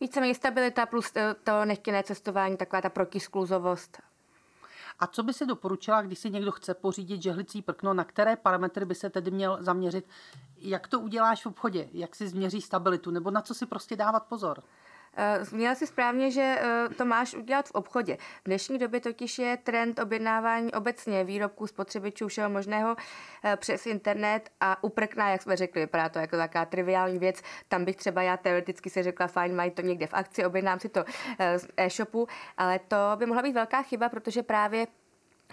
Víceméně 0.00 0.34
stabilita 0.34 0.86
plus 0.86 1.12
to, 1.12 1.20
to 1.44 1.64
nechtěné 1.64 2.02
cestování, 2.02 2.56
taková 2.56 2.82
ta 2.82 2.88
protiskluzovost. 2.88 4.02
A 4.98 5.06
co 5.06 5.22
by 5.22 5.32
si 5.32 5.46
doporučila, 5.46 6.02
když 6.02 6.18
si 6.18 6.30
někdo 6.30 6.52
chce 6.52 6.74
pořídit 6.74 7.22
žehlicí 7.22 7.62
prkno, 7.62 7.94
na 7.94 8.04
které 8.04 8.36
parametry 8.36 8.84
by 8.84 8.94
se 8.94 9.10
tedy 9.10 9.30
měl 9.30 9.58
zaměřit? 9.60 10.08
Jak 10.58 10.88
to 10.88 11.00
uděláš 11.00 11.42
v 11.42 11.46
obchodě? 11.46 11.88
Jak 11.92 12.14
si 12.14 12.28
změří 12.28 12.60
stabilitu? 12.60 13.10
Nebo 13.10 13.30
na 13.30 13.40
co 13.40 13.54
si 13.54 13.66
prostě 13.66 13.96
dávat 13.96 14.26
pozor? 14.26 14.62
Eh, 15.16 15.44
zmínila 15.44 15.74
si 15.74 15.86
správně, 15.86 16.30
že 16.30 16.58
eh, 16.60 16.88
to 16.94 17.04
máš 17.04 17.34
udělat 17.34 17.68
v 17.68 17.70
obchodě. 17.70 18.16
V 18.16 18.44
dnešní 18.44 18.78
době 18.78 19.00
totiž 19.00 19.38
je 19.38 19.56
trend 19.56 19.98
objednávání 19.98 20.72
obecně 20.72 21.24
výrobků 21.24 21.66
spotřebičů 21.66 22.28
všeho 22.28 22.50
možného 22.50 22.96
eh, 23.44 23.56
přes 23.56 23.86
internet 23.86 24.50
a 24.60 24.84
uprkná, 24.84 25.30
jak 25.30 25.42
jsme 25.42 25.56
řekli, 25.56 25.80
vypadá 25.80 26.08
to 26.08 26.18
jako 26.18 26.36
taková 26.36 26.64
triviální 26.64 27.18
věc. 27.18 27.42
Tam 27.68 27.84
bych 27.84 27.96
třeba 27.96 28.22
já 28.22 28.36
teoreticky 28.36 28.90
si 28.90 29.02
řekla, 29.02 29.26
fajn, 29.26 29.56
mají 29.56 29.70
to 29.70 29.82
někde 29.82 30.06
v 30.06 30.14
akci, 30.14 30.46
objednám 30.46 30.80
si 30.80 30.88
to 30.88 31.04
z 31.56 31.66
e-shopu, 31.76 32.28
ale 32.56 32.78
to 32.78 32.96
by 33.16 33.26
mohla 33.26 33.42
být 33.42 33.52
velká 33.52 33.82
chyba, 33.82 34.08
protože 34.08 34.42
právě 34.42 34.86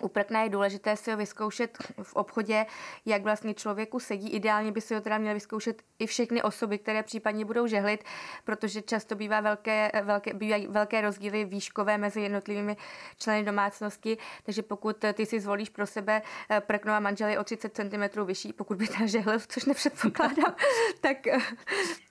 u 0.02 0.08
prkna 0.08 0.44
je 0.44 0.50
důležité 0.50 0.98
si 0.98 1.12
ho 1.12 1.18
vyzkoušet 1.18 1.78
v 2.04 2.16
obchodě, 2.16 2.66
jak 3.06 3.24
vlastně 3.24 3.54
člověku 3.54 4.00
sedí. 4.00 4.30
Ideálně 4.30 4.72
by 4.72 4.82
si 4.82 4.96
ho 4.96 5.02
teda 5.02 5.18
měl 5.18 5.34
vyzkoušet 5.34 5.82
i 6.00 6.08
všechny 6.08 6.42
osoby, 6.42 6.78
které 6.78 7.04
případně 7.04 7.46
budou 7.46 7.68
žehlit, 7.68 8.04
protože 8.44 8.82
často 8.82 9.16
bývá 9.16 9.42
velké, 9.42 9.92
velké, 10.04 10.34
bývají 10.34 10.68
velké 10.68 11.02
rozdíly 11.02 11.46
výškové 11.46 11.98
mezi 11.98 12.22
jednotlivými 12.22 12.78
členy 13.18 13.44
domácnosti, 13.44 14.18
takže 14.44 14.62
pokud 14.62 15.06
ty 15.14 15.26
si 15.26 15.40
zvolíš 15.40 15.70
pro 15.70 15.88
sebe 15.88 16.22
eh, 16.50 16.62
prkno 16.62 16.94
a 16.94 17.00
manžel 17.00 17.30
je 17.30 17.40
o 17.40 17.44
30 17.44 17.76
cm 17.76 18.26
vyšší, 18.26 18.54
pokud 18.54 18.78
by 18.78 18.88
ta 18.88 19.06
žehl, 19.06 19.40
což 19.48 19.66
nepředpokládám, 19.66 20.56
tak, 21.02 21.28
eh, 21.28 21.38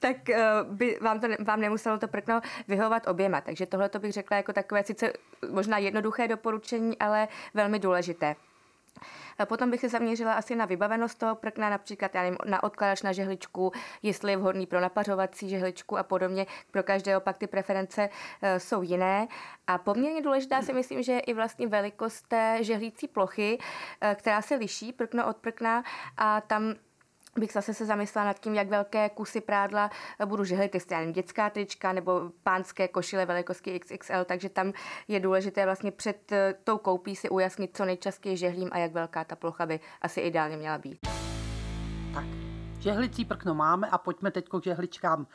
tak 0.01 0.29
eh, 0.31 0.43
by 0.65 0.99
vám, 1.01 1.21
to, 1.21 1.29
vám 1.45 1.61
nemuselo 1.61 1.99
to 1.99 2.09
prkno 2.09 2.41
vyhovovat 2.69 3.07
oběma. 3.07 3.41
Takže 3.41 3.67
tohle 3.67 3.89
to 3.89 3.99
bych 3.99 4.13
řekla 4.13 4.37
jako 4.37 4.53
takové 4.53 4.85
sice 4.85 5.13
možná 5.51 5.79
jednoduché 5.79 6.29
doporučení, 6.29 6.99
ale 6.99 7.29
velmi 7.55 7.72
důležité. 7.79 8.37
Potom 9.45 9.71
bych 9.71 9.81
se 9.81 9.89
zaměřila 9.89 10.35
asi 10.35 10.57
na 10.57 10.65
vybavenost 10.65 11.19
toho 11.19 11.35
prkna, 11.35 11.71
například 11.71 12.15
já 12.15 12.23
nevím, 12.23 12.39
na 12.47 12.63
odkladač 12.63 13.03
na 13.03 13.13
žehličku, 13.13 13.73
jestli 14.03 14.33
je 14.33 14.37
vhodný 14.37 14.67
pro 14.67 14.81
napařovací 14.81 15.49
žehličku 15.49 15.99
a 15.99 16.03
podobně. 16.03 16.47
Pro 16.71 16.83
každého 16.83 17.21
pak 17.21 17.39
ty 17.39 17.47
preference 17.47 18.09
e, 18.43 18.61
jsou 18.61 18.83
jiné. 18.83 19.29
A 19.67 19.79
poměrně 19.79 20.23
důležitá 20.23 20.63
si 20.63 20.73
myslím, 20.73 21.03
že 21.03 21.13
je 21.13 21.21
i 21.21 21.35
vlastně 21.35 21.67
velikost 21.67 22.29
té 22.29 22.59
žehlící 22.61 23.09
plochy, 23.09 23.59
e, 24.01 24.15
která 24.15 24.43
se 24.43 24.55
liší 24.55 24.93
prkno 24.93 25.27
od 25.27 25.37
prkna 25.37 25.85
a 26.17 26.41
tam 26.41 26.75
bych 27.39 27.53
zase 27.53 27.75
se 27.75 27.87
zamyslela 27.87 28.27
nad 28.27 28.41
tím, 28.41 28.55
jak 28.55 28.69
velké 28.69 29.09
kusy 29.09 29.41
prádla 29.41 29.91
budu 30.25 30.45
žehlit, 30.45 30.75
jestli 30.75 30.97
nevím, 30.97 31.13
dětská 31.13 31.51
trička 31.51 31.93
nebo 31.93 32.31
pánské 32.43 32.89
košile 32.89 33.27
velikosti 33.27 33.81
XXL, 33.81 34.25
takže 34.27 34.49
tam 34.49 34.73
je 35.09 35.21
důležité 35.21 35.65
vlastně 35.65 35.91
před 35.91 36.33
eh, 36.33 36.55
tou 36.65 36.79
koupí 36.79 37.17
si 37.17 37.29
ujasnit, 37.29 37.77
co 37.77 37.85
nejčastěji 37.85 38.37
žehlím 38.37 38.69
a 38.73 38.79
jak 38.79 38.93
velká 38.93 39.25
ta 39.25 39.37
plocha 39.37 39.67
by 39.67 39.81
asi 40.03 40.21
ideálně 40.21 40.57
měla 40.57 40.79
být. 40.79 40.99
Tak, 42.15 42.25
žehlicí 42.79 43.25
prkno 43.25 43.55
máme 43.55 43.89
a 43.89 43.99
pojďme 43.99 44.31
teď 44.31 44.49
k 44.49 44.65
žehličkám. 44.65 45.27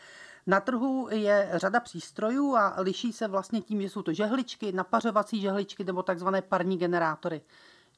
Na 0.48 0.60
trhu 0.60 1.08
je 1.12 1.50
řada 1.54 1.80
přístrojů 1.80 2.56
a 2.56 2.76
liší 2.78 3.14
se 3.14 3.28
vlastně 3.28 3.62
tím, 3.62 3.82
že 3.82 3.90
jsou 3.90 4.02
to 4.02 4.14
žehličky, 4.14 4.72
napařovací 4.72 5.42
žehličky 5.42 5.84
nebo 5.84 6.04
takzvané 6.04 6.42
parní 6.42 6.78
generátory. 6.78 7.42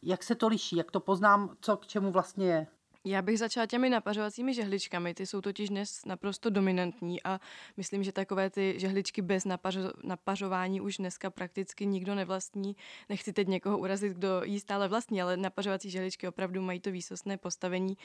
Jak 0.04 0.24
se 0.24 0.36
to 0.36 0.48
liší? 0.48 0.76
Jak 0.76 0.92
to 0.92 1.00
poznám, 1.00 1.56
co 1.62 1.78
k 1.78 1.88
čemu 1.88 2.12
vlastně 2.12 2.48
je? 2.48 2.68
Já 3.06 3.22
bych 3.22 3.40
začala 3.40 3.66
těmi 3.66 3.90
napařovacími 3.90 4.54
žehličkami, 4.54 5.14
ty 5.14 5.26
jsou 5.26 5.42
totiž 5.42 5.70
dnes 5.70 6.06
naprosto 6.06 6.50
dominantní 6.50 7.24
a 7.24 7.40
myslím, 7.78 8.04
že 8.04 8.12
takové 8.12 8.50
ty 8.50 8.74
žehličky 8.78 9.22
bez 9.22 9.46
napařo- 9.46 9.92
napařování 10.04 10.82
už 10.82 10.98
dneska 10.98 11.30
prakticky 11.30 11.86
nikdo 11.86 12.16
nevlastní. 12.16 12.76
Nechci 13.10 13.34
teď 13.34 13.48
někoho 13.48 13.78
urazit, 13.78 14.14
kdo 14.14 14.42
jí 14.44 14.60
stále 14.60 14.88
vlastní, 14.88 15.22
ale 15.22 15.38
napařovací 15.38 15.90
žehličky 15.90 16.28
opravdu 16.28 16.62
mají 16.62 16.80
to 16.80 16.92
výsostné 16.92 17.38
postavení. 17.38 17.98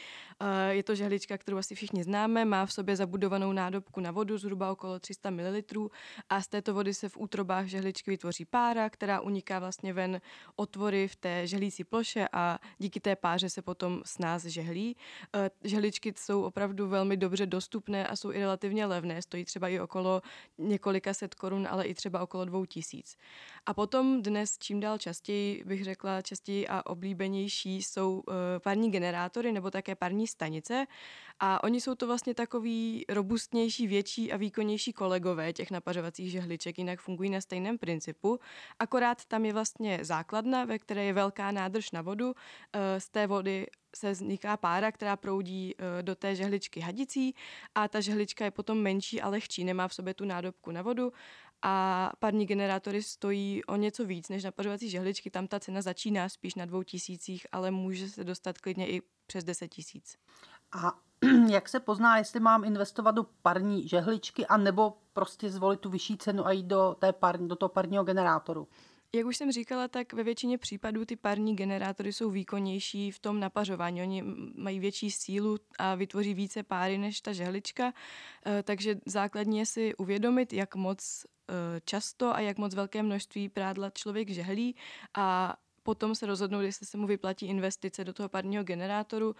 Je 0.70 0.83
to 0.83 0.94
žehlička, 0.94 1.38
kterou 1.38 1.59
asi 1.59 1.74
všichni 1.74 2.04
známe, 2.04 2.44
má 2.44 2.66
v 2.66 2.72
sobě 2.72 2.96
zabudovanou 2.96 3.52
nádobku 3.52 4.00
na 4.00 4.11
vodu 4.11 4.38
zhruba 4.38 4.72
okolo 4.72 5.00
300 5.00 5.30
ml 5.30 5.88
a 6.30 6.42
z 6.42 6.48
této 6.48 6.74
vody 6.74 6.94
se 6.94 7.09
v 7.09 7.16
útrobách 7.16 7.66
žehličky 7.66 8.11
vytvoří 8.11 8.44
pára, 8.44 8.90
která 8.90 9.20
uniká 9.20 9.59
vlastně 9.59 9.92
ven 9.92 10.20
otvory 10.57 11.09
v 11.09 11.16
té 11.16 11.46
žehlící 11.46 11.85
ploše 11.85 12.28
a 12.33 12.59
díky 12.78 13.00
té 13.00 13.16
páře 13.16 13.50
se 13.50 13.62
potom 13.62 14.02
s 14.04 14.18
nás 14.18 14.44
žehlí. 14.44 14.84
Eh, 15.35 15.51
žehličky 15.64 16.14
jsou 16.16 16.42
opravdu 16.42 16.88
velmi 16.88 17.16
dobře 17.16 17.47
dostupné 17.47 18.07
a 18.07 18.16
jsou 18.16 18.33
i 18.33 18.38
relativně 18.38 18.87
levné. 18.87 19.23
Stojí 19.23 19.44
třeba 19.44 19.68
i 19.68 19.81
okolo 19.81 20.23
několika 20.59 21.14
set 21.14 21.35
korun, 21.35 21.66
ale 21.70 21.85
i 21.85 21.94
třeba 21.94 22.23
okolo 22.23 22.44
dvou 22.44 22.64
tisíc. 22.64 23.16
A 23.66 23.75
potom 23.75 24.23
dnes 24.23 24.59
čím 24.59 24.81
dál 24.81 24.99
častěji, 24.99 25.64
bych 25.64 25.85
řekla, 25.85 26.23
častěji 26.23 26.68
a 26.68 26.87
oblíbenější 26.87 27.83
jsou 27.83 28.12
uh, 28.14 28.35
parní 28.59 28.90
generátory 28.90 29.53
nebo 29.53 29.70
také 29.70 29.94
parní 29.94 30.27
stanice. 30.27 30.87
A 31.40 31.64
oni 31.64 31.81
jsou 31.81 31.94
to 31.94 32.07
vlastně 32.07 32.35
takový 32.35 33.05
robustnější, 33.09 33.87
větší 33.87 34.33
a 34.33 34.37
výkonnější 34.37 34.92
kolegové 34.92 35.53
těch 35.53 35.70
napařovacích 35.70 36.31
žehliček, 36.31 36.79
jinak 36.79 37.01
fungují 37.01 37.31
na 37.31 37.40
stejném 37.40 37.79
principu. 37.79 38.38
Akorát 38.79 39.25
tam 39.25 39.44
je 39.44 39.53
vlastně 39.53 39.99
základna, 40.03 40.64
ve 40.64 40.79
které 40.79 41.05
je 41.05 41.12
velká 41.12 41.51
nádrž 41.51 41.90
na 41.90 42.03
vodu. 42.03 42.27
Uh, 42.27 42.35
z 42.99 43.09
té 43.09 43.27
vody 43.27 43.66
se 43.96 44.12
vzniká 44.12 44.57
pára, 44.57 44.92
která 44.92 45.16
proudí 45.16 45.74
uh, 45.74 46.02
do 46.02 46.14
té 46.14 46.35
žehličky 46.35 46.80
hadicí 46.80 47.35
a 47.74 47.88
ta 47.88 48.00
žehlička 48.00 48.44
je 48.44 48.50
potom 48.50 48.78
menší 48.78 49.22
a 49.22 49.28
lehčí, 49.28 49.64
nemá 49.64 49.88
v 49.88 49.94
sobě 49.94 50.14
tu 50.14 50.24
nádobku 50.24 50.70
na 50.70 50.83
vodu 50.83 51.12
a 51.66 52.12
parní 52.18 52.46
generátory 52.46 53.02
stojí 53.02 53.64
o 53.64 53.76
něco 53.76 54.04
víc 54.04 54.28
než 54.28 54.44
napařovací 54.44 54.90
žehličky. 54.90 55.30
Tam 55.30 55.46
ta 55.46 55.61
cena 55.61 55.83
začíná 55.83 56.28
spíš 56.28 56.54
na 56.54 56.64
dvou 56.64 56.83
tisících, 56.83 57.46
ale 57.52 57.70
může 57.70 58.09
se 58.09 58.24
dostat 58.24 58.59
klidně 58.59 58.88
i 58.88 59.02
přes 59.26 59.44
deset 59.44 59.68
tisíc. 59.68 60.16
A 60.72 60.92
jak 61.50 61.68
se 61.68 61.80
pozná, 61.80 62.18
jestli 62.18 62.40
mám 62.40 62.64
investovat 62.64 63.11
do 63.11 63.26
parní 63.42 63.88
žehličky, 63.88 64.46
anebo 64.46 64.98
prostě 65.12 65.50
zvolit 65.50 65.80
tu 65.80 65.90
vyšší 65.90 66.16
cenu 66.16 66.46
a 66.46 66.52
jít 66.52 66.66
do, 66.66 66.96
té 66.98 67.12
par, 67.12 67.40
do 67.40 67.57
toho 67.57 67.68
parního 67.68 68.04
generátoru? 68.04 68.68
Jak 69.14 69.27
už 69.27 69.37
jsem 69.37 69.53
říkala, 69.53 69.88
tak 69.88 70.12
ve 70.12 70.22
většině 70.22 70.59
případů 70.59 71.05
ty 71.05 71.16
parní 71.16 71.57
generátory 71.57 72.12
jsou 72.12 72.31
výkonnější 72.31 73.11
v 73.11 73.18
tom 73.18 73.40
napařování. 73.40 74.03
Oni 74.03 74.22
mají 74.55 74.79
větší 74.79 75.11
sílu 75.11 75.57
a 75.79 75.94
vytvoří 75.94 76.35
více 76.35 76.62
páry 76.62 76.98
než 76.98 77.20
ta 77.20 77.33
žehlička, 77.33 77.92
eh, 78.46 78.62
takže 78.62 78.96
základně 79.07 79.61
je 79.61 79.66
si 79.66 79.94
uvědomit, 79.94 80.53
jak 80.53 80.74
moc 80.74 81.27
eh, 81.27 81.81
často 81.85 82.35
a 82.35 82.40
jak 82.40 82.59
moc 82.59 82.74
velké 82.74 83.03
množství 83.03 83.48
prádla 83.48 83.90
člověk 83.90 84.31
žehlí 84.31 84.77
a 85.14 85.57
potom 85.85 86.14
se 86.14 86.27
rozhodnout, 86.27 86.61
jestli 86.61 86.87
se 86.87 86.97
mu 86.97 87.07
vyplatí 87.07 87.47
investice 87.47 88.05
do 88.05 88.12
toho 88.12 88.29
parního 88.29 88.64
generátoru. 88.64 89.37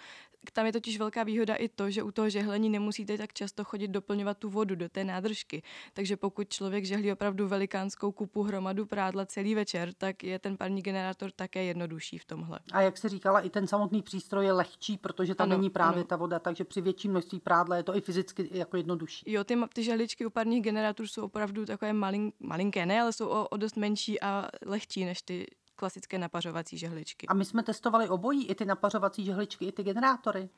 Tam 0.53 0.67
je 0.67 0.73
totiž 0.73 0.99
velká 0.99 1.23
výhoda 1.23 1.55
i 1.55 1.69
to, 1.69 1.91
že 1.91 2.03
u 2.03 2.11
toho 2.11 2.31
žehlení 2.31 2.71
nemusíte 2.71 3.19
tak 3.19 3.33
často 3.33 3.65
chodit 3.65 3.89
doplňovat 3.89 4.39
tu 4.39 4.51
vodu 4.51 4.75
do 4.75 4.89
té 4.89 5.05
nádržky. 5.05 5.63
Takže 5.93 6.17
pokud 6.17 6.49
člověk 6.49 6.85
žehlí 6.85 7.13
opravdu 7.13 7.49
velikánskou 7.49 8.13
kupu 8.13 8.43
hromadu 8.43 8.87
prádla 8.87 9.27
celý 9.27 9.55
večer, 9.55 9.93
tak 9.93 10.25
je 10.25 10.39
ten 10.39 10.57
parní 10.57 10.83
generátor 10.83 11.31
také 11.31 11.65
jednodušší 11.65 12.19
v 12.19 12.25
tomhle. 12.25 12.59
A 12.73 12.81
jak 12.81 12.99
se 12.99 13.09
říkala, 13.09 13.41
i 13.41 13.51
ten 13.51 13.67
samotný 13.67 14.03
přístroj 14.03 14.45
je 14.45 14.53
lehčí, 14.53 14.97
protože 14.99 15.35
tam 15.35 15.49
ano, 15.49 15.57
není 15.57 15.71
právě 15.71 16.01
ano. 16.01 16.05
ta 16.05 16.17
voda, 16.17 16.39
takže 16.39 16.65
při 16.65 16.81
větším 16.81 17.11
množství 17.11 17.41
prádla 17.41 17.77
je 17.77 17.83
to 17.83 17.97
i 17.97 18.01
fyzicky 18.01 18.49
jako 18.53 18.77
jednodušší. 18.77 19.33
Jo, 19.33 19.45
ty, 19.45 19.59
ty 19.73 19.83
žehličky 19.83 20.27
u 20.27 20.31
parních 20.31 20.63
generátorů 20.63 21.09
jsou 21.09 21.25
opravdu 21.25 21.67
takové 21.67 21.93
malin, 21.93 22.33
malinké, 22.41 22.87
ne, 22.87 23.01
ale 23.01 23.13
jsou 23.13 23.29
o, 23.29 23.49
o 23.49 23.57
dost 23.57 23.77
menší 23.77 24.21
a 24.21 24.49
lehčí 24.67 25.05
než 25.05 25.23
ty 25.23 25.47
klasické 25.77 26.19
napařovací 26.19 26.79
žehličky. 26.79 27.27
A 27.27 27.35
my 27.35 27.45
jsme 27.45 27.63
testovali 27.63 28.09
obojí, 28.09 28.47
i 28.47 28.55
ty 28.55 28.65
napařovací 28.65 29.25
žehličky, 29.25 29.65
i 29.65 29.73
ty 29.73 29.83
generátory. 29.83 30.49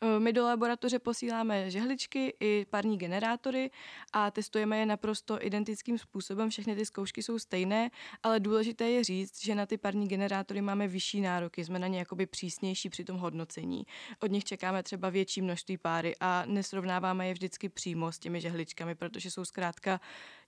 E, 0.00 0.20
my 0.20 0.32
do 0.32 0.44
laboratoře 0.44 0.98
posíláme 0.98 1.70
žehličky 1.70 2.36
i 2.40 2.66
parní 2.70 2.98
generátory 2.98 3.70
a 4.12 4.30
testujeme 4.30 4.78
je 4.78 4.86
naprosto 4.86 5.46
identickým 5.46 5.98
způsobem. 5.98 6.50
Všechny 6.50 6.76
ty 6.76 6.86
zkoušky 6.86 7.22
jsou 7.22 7.38
stejné, 7.38 7.90
ale 8.22 8.40
důležité 8.40 8.90
je 8.90 9.04
říct, 9.04 9.44
že 9.44 9.54
na 9.54 9.66
ty 9.66 9.78
parní 9.78 10.08
generátory 10.08 10.60
máme 10.60 10.88
vyšší 10.88 11.20
nároky, 11.20 11.64
jsme 11.64 11.78
na 11.78 11.86
ně 11.86 11.98
jakoby 11.98 12.26
přísnější 12.26 12.88
při 12.88 13.04
tom 13.04 13.16
hodnocení. 13.16 13.86
Od 14.20 14.30
nich 14.30 14.44
čekáme 14.44 14.82
třeba 14.82 15.10
větší 15.10 15.42
množství 15.42 15.78
páry 15.78 16.14
a 16.20 16.42
nesrovnáváme 16.46 17.28
je 17.28 17.32
vždycky 17.32 17.68
přímo 17.68 18.12
s 18.12 18.18
těmi 18.18 18.40
žehličkami, 18.40 18.94
protože 18.94 19.30
jsou 19.30 19.44
zkrátka 19.44 20.00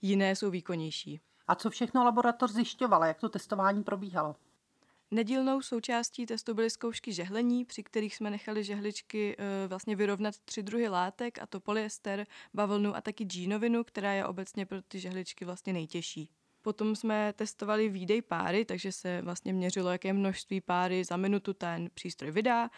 jiné, 0.02 0.36
jsou 0.36 0.50
výkonnější. 0.50 1.20
A 1.48 1.54
co 1.54 1.70
všechno 1.70 2.04
laboratoř 2.04 2.50
zjišťovala, 2.50 3.06
jak 3.06 3.20
to 3.20 3.28
testování 3.28 3.84
probíhalo? 3.84 4.36
Nedílnou 5.10 5.62
součástí 5.62 6.26
testu 6.26 6.54
byly 6.54 6.70
zkoušky 6.70 7.12
žehlení, 7.12 7.64
při 7.64 7.82
kterých 7.82 8.16
jsme 8.16 8.30
nechali 8.30 8.64
žehličky 8.64 9.36
e, 9.38 9.68
vlastně 9.68 9.96
vyrovnat 9.96 10.38
tři 10.38 10.62
druhy 10.62 10.88
látek, 10.88 11.38
a 11.38 11.46
to 11.46 11.60
polyester, 11.60 12.26
bavlnu 12.54 12.96
a 12.96 13.00
taky 13.00 13.24
džínovinu, 13.24 13.84
která 13.84 14.12
je 14.12 14.26
obecně 14.26 14.66
pro 14.66 14.82
ty 14.82 15.00
žehličky 15.00 15.44
vlastně 15.44 15.72
nejtěžší. 15.72 16.30
Potom 16.62 16.96
jsme 16.96 17.32
testovali 17.32 17.88
výdej 17.88 18.22
páry, 18.22 18.64
takže 18.64 18.92
se 18.92 19.22
vlastně 19.22 19.52
měřilo, 19.52 19.90
jaké 19.90 20.12
množství 20.12 20.60
páry 20.60 21.04
za 21.04 21.16
minutu 21.16 21.52
ten 21.52 21.90
přístroj 21.94 22.30
vydá. 22.30 22.70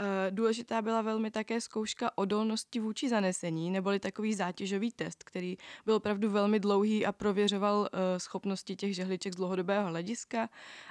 Eh, 0.00 0.30
důležitá 0.30 0.82
byla 0.82 1.02
velmi 1.02 1.30
také 1.30 1.60
zkouška 1.60 2.18
odolnosti 2.18 2.80
vůči 2.80 3.08
zanesení, 3.08 3.70
neboli 3.70 4.00
takový 4.00 4.34
zátěžový 4.34 4.92
test, 4.92 5.24
který 5.24 5.56
byl 5.84 5.94
opravdu 5.94 6.30
velmi 6.30 6.60
dlouhý 6.60 7.06
a 7.06 7.12
prověřoval 7.12 7.88
eh, 7.92 8.20
schopnosti 8.20 8.76
těch 8.76 8.94
žehliček 8.94 9.32
z 9.32 9.36
dlouhodobého 9.36 9.88
hlediska 9.88 10.48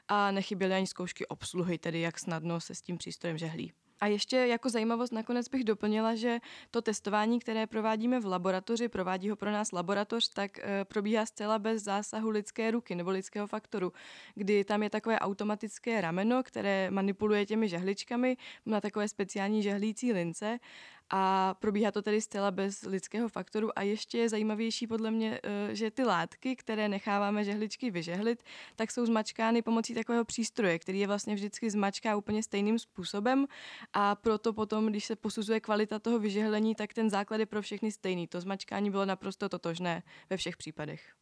a 0.07 0.31
nechyběly 0.31 0.73
ani 0.73 0.87
zkoušky 0.87 1.27
obsluhy, 1.27 1.77
tedy 1.77 2.01
jak 2.01 2.19
snadno 2.19 2.61
se 2.61 2.75
s 2.75 2.81
tím 2.81 2.97
přístrojem 2.97 3.37
žehlí. 3.37 3.73
A 3.99 4.07
ještě 4.07 4.37
jako 4.37 4.69
zajímavost 4.69 5.11
nakonec 5.11 5.49
bych 5.49 5.63
doplnila, 5.63 6.15
že 6.15 6.39
to 6.71 6.81
testování, 6.81 7.39
které 7.39 7.67
provádíme 7.67 8.19
v 8.19 8.25
laboratoři, 8.25 8.87
provádí 8.87 9.29
ho 9.29 9.35
pro 9.35 9.51
nás 9.51 9.71
laboratoř, 9.71 10.29
tak 10.29 10.59
e, 10.59 10.85
probíhá 10.85 11.25
zcela 11.25 11.59
bez 11.59 11.83
zásahu 11.83 12.29
lidské 12.29 12.71
ruky 12.71 12.95
nebo 12.95 13.09
lidského 13.09 13.47
faktoru, 13.47 13.93
kdy 14.35 14.63
tam 14.63 14.83
je 14.83 14.89
takové 14.89 15.19
automatické 15.19 16.01
rameno, 16.01 16.43
které 16.43 16.91
manipuluje 16.91 17.45
těmi 17.45 17.69
žehličkami 17.69 18.37
na 18.65 18.81
takové 18.81 19.07
speciální 19.07 19.63
žehlící 19.63 20.13
lince 20.13 20.59
a 21.09 21.53
probíhá 21.59 21.91
to 21.91 22.01
tedy 22.01 22.21
zcela 22.21 22.51
bez 22.51 22.81
lidského 22.81 23.29
faktoru 23.29 23.79
a 23.79 23.81
ještě 23.81 24.17
je 24.17 24.29
zajímavější 24.29 24.87
podle 24.87 25.11
mě, 25.11 25.39
eh, 25.43 25.75
že 25.75 25.91
ty 25.91 26.03
látky, 26.03 26.55
které 26.55 26.89
necháváme 26.89 27.43
žehličky 27.43 27.91
vyžehlit, 27.91 28.43
tak 28.75 28.91
jsou 28.91 29.05
zmačkány 29.05 29.61
pomocí 29.61 29.93
takového 29.93 30.25
přístroje, 30.25 30.79
který 30.79 30.99
je 30.99 31.07
vlastně 31.07 31.35
vždycky 31.35 31.69
zmačká 31.69 32.15
úplně 32.15 32.43
stejným 32.43 32.79
způsobem 32.79 33.45
a 33.93 34.15
proto 34.15 34.53
potom, 34.53 34.85
když 34.85 35.05
se 35.05 35.15
posuzuje 35.15 35.59
kvalita 35.59 35.99
toho 35.99 36.19
vyžehlení, 36.19 36.75
tak 36.75 36.93
ten 36.93 37.09
základ 37.09 37.37
je 37.37 37.45
pro 37.45 37.61
všechny 37.61 37.91
stejný. 37.91 38.27
To 38.27 38.41
zmačkání 38.41 38.91
bylo 38.91 39.05
naprosto 39.05 39.49
totožné 39.49 40.03
ve 40.29 40.37
všech 40.37 40.57
případech. 40.57 41.13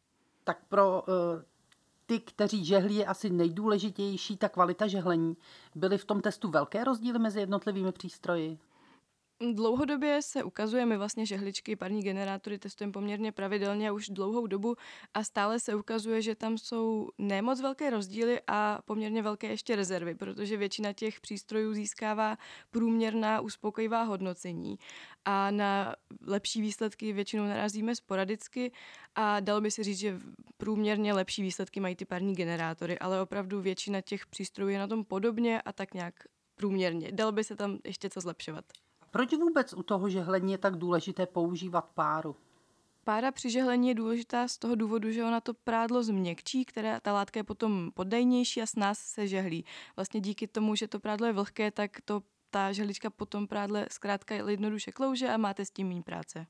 Tak 0.44 0.66
pro 0.68 1.04
uh 1.08 1.56
ty, 2.06 2.20
kteří 2.20 2.66
žehlí, 2.66 2.96
je 2.96 3.06
asi 3.06 3.30
nejdůležitější 3.30 4.38
ta 4.38 4.50
kvalita 4.50 4.88
žehlení. 4.88 5.38
Byly 5.76 5.98
v 5.98 6.06
tom 6.06 6.22
testu 6.22 6.50
velké 6.50 6.84
rozdíly 6.84 7.20
mezi 7.20 7.40
jednotlivými 7.40 7.92
přístroji? 7.92 8.60
Dlouhodobě 9.42 10.22
se 10.22 10.44
ukazuje, 10.44 10.86
my 10.86 10.98
vlastně 10.98 11.26
žehličky, 11.26 11.76
parní 11.76 12.04
generátory 12.04 12.60
testujeme 12.60 12.92
poměrně 12.92 13.32
pravidelně 13.32 13.92
už 13.92 14.10
dlouhou 14.10 14.48
dobu 14.48 14.76
a 15.14 15.24
stále 15.24 15.60
se 15.60 15.76
ukazuje, 15.76 16.22
že 16.22 16.36
tam 16.36 16.58
jsou 16.58 17.10
nemoc 17.18 17.62
velké 17.62 17.90
rozdíly 17.90 18.42
a 18.48 18.80
poměrně 18.86 19.22
velké 19.22 19.48
ještě 19.48 19.76
rezervy, 19.76 20.16
protože 20.16 20.58
většina 20.58 20.94
těch 20.94 21.20
přístrojů 21.22 21.74
získává 21.74 22.38
průměrná 22.72 23.42
uspokojivá 23.42 24.04
hodnocení 24.04 24.80
a 25.26 25.52
na 25.52 25.96
lepší 26.22 26.62
výsledky 26.62 27.14
většinou 27.14 27.44
narazíme 27.44 27.96
sporadicky 27.96 28.72
a 29.16 29.40
dalo 29.40 29.62
by 29.62 29.72
se 29.72 29.84
říct, 29.84 30.00
že 30.00 30.20
průměrně 30.58 31.14
lepší 31.14 31.42
výsledky 31.42 31.80
mají 31.80 31.96
ty 31.96 32.06
parní 32.06 32.36
generátory, 32.36 33.00
ale 33.00 33.22
opravdu 33.22 33.62
většina 33.62 34.02
těch 34.02 34.26
přístrojů 34.26 34.70
je 34.70 34.80
na 34.80 34.88
tom 34.88 35.06
podobně 35.06 35.62
a 35.62 35.74
tak 35.74 35.94
nějak 35.94 36.14
průměrně. 36.56 37.12
Dalo 37.12 37.32
by 37.32 37.44
se 37.44 37.56
tam 37.56 37.80
ještě 37.84 38.10
co 38.10 38.22
zlepšovat. 38.22 38.66
Proč 39.16 39.34
vůbec 39.34 39.74
u 39.74 39.84
toho 39.84 40.10
žehlení 40.10 40.52
je 40.52 40.58
tak 40.58 40.76
důležité 40.76 41.26
používat 41.26 41.86
páru? 41.94 42.36
Pára 43.04 43.32
při 43.32 43.50
žehlení 43.50 43.88
je 43.88 43.96
důležitá 43.96 44.48
z 44.48 44.58
toho 44.58 44.76
důvodu, 44.76 45.12
že 45.12 45.24
ona 45.24 45.42
to 45.42 45.54
prádlo 45.54 46.04
změkčí, 46.04 46.66
které 46.66 47.00
ta 47.02 47.14
látka 47.14 47.40
je 47.40 47.44
potom 47.44 47.92
poddejnější 47.94 48.62
a 48.62 48.66
s 48.66 48.76
nás 48.76 49.00
se 49.00 49.28
žehlí. 49.28 49.66
Vlastně 49.96 50.20
díky 50.20 50.48
tomu, 50.48 50.76
že 50.76 50.88
to 50.88 51.00
prádlo 51.00 51.28
je 51.28 51.34
vlhké, 51.34 51.72
tak 51.72 51.92
to 52.06 52.22
ta 52.50 52.72
žehlička 52.72 53.10
potom 53.10 53.48
prádle 53.48 53.88
zkrátka 53.92 54.36
jednoduše 54.36 54.92
klouže 54.92 55.30
a 55.30 55.38
máte 55.38 55.66
s 55.66 55.72
tím 55.72 55.88
méně 55.88 56.04
práce. 56.04 56.48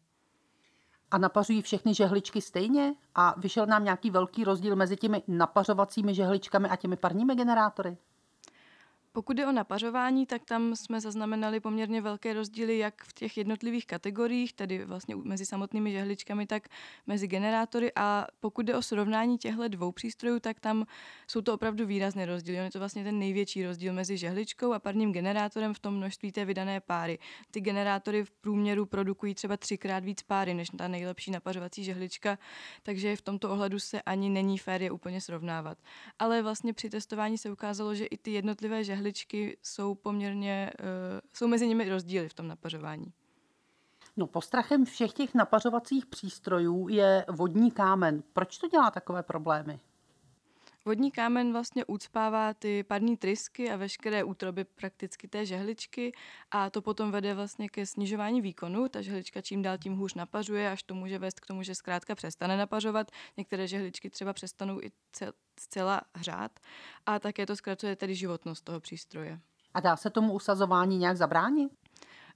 A 1.11 1.17
napařují 1.17 1.61
všechny 1.61 1.93
žehličky 1.93 2.41
stejně? 2.41 2.95
A 3.15 3.39
vyšel 3.39 3.65
nám 3.65 3.83
nějaký 3.83 4.11
velký 4.11 4.43
rozdíl 4.43 4.75
mezi 4.75 4.97
těmi 4.97 5.23
napařovacími 5.27 6.15
žehličkami 6.15 6.69
a 6.69 6.75
těmi 6.75 6.97
parními 6.97 7.35
generátory? 7.35 7.97
Pokud 9.15 9.39
je 9.39 9.47
o 9.47 9.51
napařování, 9.51 10.25
tak 10.25 10.45
tam 10.45 10.75
jsme 10.75 11.01
zaznamenali 11.01 11.59
poměrně 11.59 12.01
velké 12.01 12.33
rozdíly 12.33 12.77
jak 12.77 13.03
v 13.03 13.13
těch 13.13 13.37
jednotlivých 13.37 13.87
kategoriích, 13.87 14.53
tedy 14.53 14.85
vlastně 14.85 15.15
mezi 15.15 15.45
samotnými 15.45 15.91
žehličkami, 15.91 16.47
tak 16.47 16.67
mezi 17.07 17.27
generátory. 17.27 17.91
A 17.95 18.27
pokud 18.39 18.65
jde 18.65 18.75
o 18.75 18.81
srovnání 18.81 19.37
těchto 19.37 19.67
dvou 19.67 19.91
přístrojů, 19.91 20.39
tak 20.39 20.59
tam 20.59 20.85
jsou 21.27 21.41
to 21.41 21.53
opravdu 21.53 21.85
výrazné 21.85 22.25
rozdíly. 22.25 22.57
On 22.57 22.63
je 22.63 22.71
to 22.71 22.79
vlastně 22.79 23.03
ten 23.03 23.19
největší 23.19 23.65
rozdíl 23.65 23.93
mezi 23.93 24.17
žehličkou 24.17 24.73
a 24.73 24.79
parním 24.79 25.11
generátorem 25.11 25.73
v 25.73 25.79
tom 25.79 25.97
množství 25.97 26.31
té 26.31 26.45
vydané 26.45 26.79
páry. 26.79 27.19
Ty 27.51 27.61
generátory 27.61 28.23
v 28.23 28.31
průměru 28.31 28.85
produkují 28.85 29.35
třeba 29.35 29.57
třikrát 29.57 30.03
víc 30.03 30.21
páry 30.21 30.53
než 30.53 30.69
ta 30.77 30.87
nejlepší 30.87 31.31
napařovací 31.31 31.83
žehlička, 31.83 32.37
takže 32.83 33.15
v 33.15 33.21
tomto 33.21 33.49
ohledu 33.51 33.79
se 33.79 34.01
ani 34.01 34.29
není 34.29 34.57
fér 34.57 34.81
je 34.81 34.91
úplně 34.91 35.21
srovnávat. 35.21 35.77
Ale 36.19 36.41
vlastně 36.41 36.73
při 36.73 36.89
testování 36.89 37.37
se 37.37 37.51
ukázalo, 37.51 37.95
že 37.95 38.05
i 38.05 38.17
ty 38.17 38.31
jednotlivé 38.31 38.83
žehličky 38.83 39.04
jehličky 39.05 39.57
jsou 39.63 39.95
poměrně, 39.95 40.71
uh, 40.79 40.85
jsou 41.33 41.47
mezi 41.47 41.67
nimi 41.67 41.89
rozdíly 41.89 42.29
v 42.29 42.33
tom 42.33 42.47
napařování. 42.47 43.13
No 44.17 44.27
postrachem 44.27 44.85
všech 44.85 45.13
těch 45.13 45.33
napařovacích 45.33 46.05
přístrojů 46.05 46.87
je 46.87 47.25
vodní 47.29 47.71
kámen. 47.71 48.23
Proč 48.33 48.57
to 48.57 48.67
dělá 48.67 48.91
takové 48.91 49.23
problémy? 49.23 49.79
Vodní 50.87 51.11
kámen 51.11 51.51
vlastně 51.51 51.85
ucpává 51.85 52.53
ty 52.53 52.83
parní 52.83 53.17
trysky 53.17 53.71
a 53.71 53.75
veškeré 53.75 54.23
útroby 54.23 54.63
prakticky 54.63 55.27
té 55.27 55.45
žehličky 55.45 56.11
a 56.51 56.69
to 56.69 56.81
potom 56.81 57.11
vede 57.11 57.33
vlastně 57.33 57.69
ke 57.69 57.85
snižování 57.85 58.41
výkonu. 58.41 58.89
Ta 58.89 59.01
žehlička 59.01 59.41
čím 59.41 59.61
dál 59.61 59.77
tím 59.77 59.95
hůř 59.95 60.13
napařuje, 60.13 60.71
až 60.71 60.83
to 60.83 60.95
může 60.95 61.19
vést 61.19 61.39
k 61.39 61.45
tomu, 61.45 61.63
že 61.63 61.75
zkrátka 61.75 62.15
přestane 62.15 62.57
napařovat. 62.57 63.11
Některé 63.37 63.67
žehličky 63.67 64.09
třeba 64.09 64.33
přestanou 64.33 64.81
i 64.81 64.91
zcela 65.59 66.01
hřát 66.15 66.59
a 67.05 67.19
také 67.19 67.45
to 67.45 67.55
zkracuje 67.55 67.95
tedy 67.95 68.15
životnost 68.15 68.63
toho 68.63 68.79
přístroje. 68.79 69.39
A 69.73 69.79
dá 69.79 69.95
se 69.95 70.09
tomu 70.09 70.33
usazování 70.33 70.97
nějak 70.97 71.17
zabránit? 71.17 71.84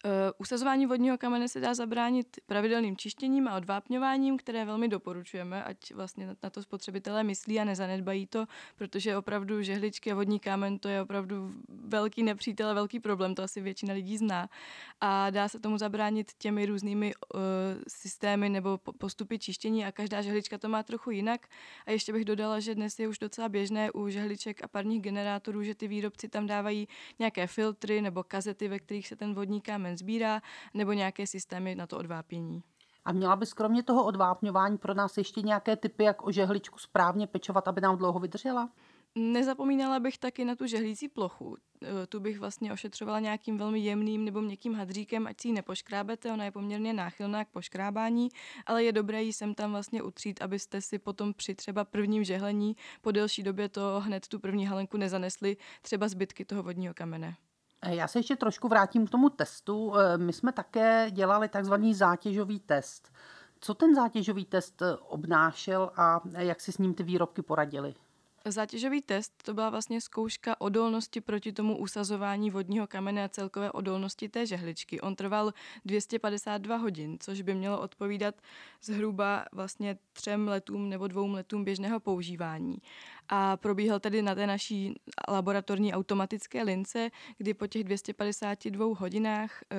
Uh, 0.06 0.12
usazování 0.38 0.86
vodního 0.86 1.18
kamene 1.18 1.48
se 1.48 1.60
dá 1.60 1.74
zabránit 1.74 2.28
pravidelným 2.46 2.98
čištěním 2.98 3.48
a 3.48 3.58
odvápňováním, 3.58 4.38
které 4.38 4.66
velmi 4.66 4.88
doporučujeme, 4.88 5.64
ať 5.64 5.94
vlastně 5.94 6.36
na 6.44 6.50
to 6.50 6.64
spotřebitelé 6.64 7.24
myslí 7.24 7.60
a 7.60 7.64
nezanedbají 7.64 8.28
to, 8.28 8.46
protože 8.76 9.18
opravdu 9.18 9.62
žehličky 9.62 10.12
a 10.12 10.16
vodní 10.16 10.40
kámen 10.40 10.80
to 10.80 10.88
je 10.88 11.02
opravdu 11.02 11.54
velký 11.70 12.24
nepřítel 12.24 12.70
a 12.70 12.74
velký 12.74 13.00
problém, 13.00 13.36
to 13.36 13.44
asi 13.44 13.62
většina 13.62 13.94
lidí 13.94 14.18
zná. 14.18 14.50
A 15.02 15.30
dá 15.30 15.48
se 15.48 15.60
tomu 15.60 15.78
zabránit 15.78 16.32
těmi 16.38 16.66
různými 16.66 17.14
uh, 17.16 17.42
systémy 17.88 18.50
nebo 18.50 18.78
postupy 18.78 19.40
čištění 19.40 19.86
a 19.86 19.92
každá 19.92 20.22
žehlička 20.22 20.58
to 20.58 20.70
má 20.70 20.84
trochu 20.84 21.12
jinak. 21.12 21.48
A 21.86 21.92
ještě 21.92 22.14
bych 22.14 22.26
dodala, 22.26 22.60
že 22.60 22.76
dnes 22.76 23.00
je 23.00 23.08
už 23.08 23.20
docela 23.20 23.50
běžné 23.50 23.92
u 23.92 24.10
žehliček 24.10 24.64
a 24.64 24.68
parních 24.68 25.02
generátorů, 25.02 25.64
že 25.64 25.76
ty 25.76 25.88
výrobci 25.88 26.30
tam 26.30 26.48
dávají 26.48 26.88
nějaké 27.20 27.48
filtry 27.48 28.02
nebo 28.02 28.24
kazety, 28.24 28.68
ve 28.68 28.80
kterých 28.80 29.08
se 29.08 29.16
ten 29.16 29.34
vodní 29.34 29.62
kámen 29.62 29.89
kámen 29.90 29.98
sbírá, 29.98 30.42
nebo 30.74 30.94
nějaké 30.94 31.28
systémy 31.28 31.76
na 31.76 31.88
to 31.88 31.98
odvápění. 31.98 32.64
A 33.06 33.12
měla 33.12 33.36
bys 33.36 33.54
kromě 33.54 33.84
toho 33.84 34.06
odvápňování 34.06 34.78
pro 34.78 34.94
nás 34.94 35.18
ještě 35.18 35.42
nějaké 35.42 35.76
typy, 35.76 36.04
jak 36.04 36.28
o 36.28 36.32
žehličku 36.32 36.80
správně 36.80 37.28
pečovat, 37.28 37.68
aby 37.68 37.82
nám 37.82 37.98
dlouho 37.98 38.20
vydržela? 38.20 38.70
Nezapomínala 39.16 40.00
bych 40.00 40.18
taky 40.18 40.46
na 40.46 40.56
tu 40.56 40.68
žehlící 40.68 41.08
plochu. 41.10 41.58
E, 41.82 42.08
tu 42.08 42.20
bych 42.20 42.40
vlastně 42.40 42.74
ošetřovala 42.74 43.20
nějakým 43.20 43.58
velmi 43.58 43.80
jemným 43.80 44.26
nebo 44.26 44.42
měkkým 44.42 44.74
hadříkem, 44.74 45.28
ať 45.28 45.42
si 45.42 45.48
ji 45.48 45.54
nepoškrábete, 45.54 46.32
ona 46.32 46.46
je 46.46 46.52
poměrně 46.52 46.94
náchylná 46.94 47.46
k 47.46 47.50
poškrábání, 47.50 48.30
ale 48.66 48.84
je 48.84 48.92
dobré 48.92 49.24
ji 49.24 49.34
sem 49.34 49.56
tam 49.56 49.72
vlastně 49.72 50.04
utřít, 50.04 50.42
abyste 50.42 50.82
si 50.82 51.00
potom 51.00 51.34
při 51.34 51.56
třeba 51.56 51.86
prvním 51.86 52.24
žehlení 52.24 52.76
po 53.02 53.12
delší 53.12 53.44
době 53.44 53.70
to 53.70 54.00
hned 54.06 54.28
tu 54.28 54.40
první 54.40 54.66
halenku 54.66 54.98
nezanesli 54.98 55.58
třeba 55.82 56.08
zbytky 56.08 56.46
toho 56.46 56.64
vodního 56.64 56.94
kamene. 56.94 57.36
Eh, 57.82 57.96
já 57.96 58.08
se 58.08 58.20
ještě 58.20 58.36
trošku 58.36 58.68
vrátím 58.68 59.08
k 59.08 59.10
tomu 59.10 59.30
testu. 59.30 59.94
Eh, 59.98 60.18
my 60.18 60.34
jsme 60.34 60.52
také 60.52 61.12
dělali 61.12 61.50
takzvaný 61.50 61.94
zátěžový 61.94 62.60
test. 62.60 63.14
Co 63.60 63.74
ten 63.74 63.96
zátěžový 63.96 64.46
test 64.46 64.82
eh, 64.82 64.96
obnášel 64.96 65.92
a 65.96 66.22
jak 66.38 66.62
si 66.62 66.72
s 66.72 66.78
ním 66.78 66.94
ty 66.94 67.04
výrobky 67.04 67.42
poradili? 67.42 67.96
Zátěžový 68.46 69.02
test 69.02 69.44
to 69.44 69.54
byla 69.54 69.70
vlastně 69.70 70.02
zkouška 70.02 70.62
odolnosti 70.62 71.22
proti 71.22 71.54
tomu 71.54 71.78
usazování 71.78 72.52
vodního 72.52 72.88
kamene 72.88 73.24
a 73.24 73.30
celkové 73.30 73.72
odolnosti 73.72 74.30
té 74.30 74.46
žehličky. 74.46 75.02
On 75.02 75.16
trval 75.16 75.54
252 75.86 76.76
hodin, 76.76 77.18
což 77.20 77.42
by 77.42 77.56
mělo 77.56 77.82
odpovídat 77.82 78.36
zhruba 78.82 79.46
vlastně 79.52 79.98
třem 80.14 80.48
letům 80.48 80.90
nebo 80.90 81.08
dvou 81.08 81.32
letům 81.32 81.64
běžného 81.64 82.00
používání. 82.00 82.78
A 83.30 83.58
probíhal 83.58 84.00
tedy 84.00 84.22
na 84.22 84.36
té 84.36 84.48
naší 84.48 84.96
laboratorní 85.28 85.94
automatické 85.94 86.64
lince, 86.64 87.10
kdy 87.38 87.54
po 87.54 87.68
těch 87.68 87.84
252 87.84 88.96
hodinách 89.00 89.62
e, 89.62 89.76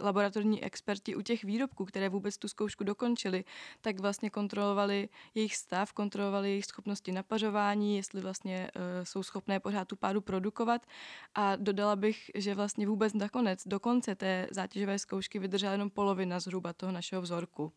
laboratorní 0.00 0.64
experti 0.64 1.16
u 1.16 1.22
těch 1.22 1.44
výrobků, 1.44 1.84
které 1.84 2.08
vůbec 2.08 2.38
tu 2.38 2.48
zkoušku 2.48 2.84
dokončili, 2.84 3.44
tak 3.80 4.00
vlastně 4.00 4.30
kontrolovali 4.30 5.08
jejich 5.34 5.56
stav, 5.56 5.92
kontrolovali 5.92 6.48
jejich 6.48 6.64
schopnosti 6.64 7.12
napařování, 7.12 7.96
jestli 7.96 8.20
vlastně 8.20 8.70
e, 8.74 9.04
jsou 9.04 9.22
schopné 9.22 9.60
pořád 9.60 9.88
tu 9.88 9.96
páru 9.96 10.20
produkovat. 10.20 10.86
A 11.34 11.56
dodala 11.56 11.96
bych, 11.96 12.30
že 12.34 12.54
vlastně 12.54 12.86
vůbec 12.86 13.14
nakonec, 13.14 13.62
do 13.66 13.80
konce 13.80 14.14
té 14.14 14.46
zátěžové 14.50 14.98
zkoušky 14.98 15.38
vydržela 15.38 15.72
jenom 15.72 15.90
polovina 15.90 16.40
zhruba 16.40 16.72
toho 16.72 16.92
našeho 16.92 17.22
vzorku. 17.22 17.72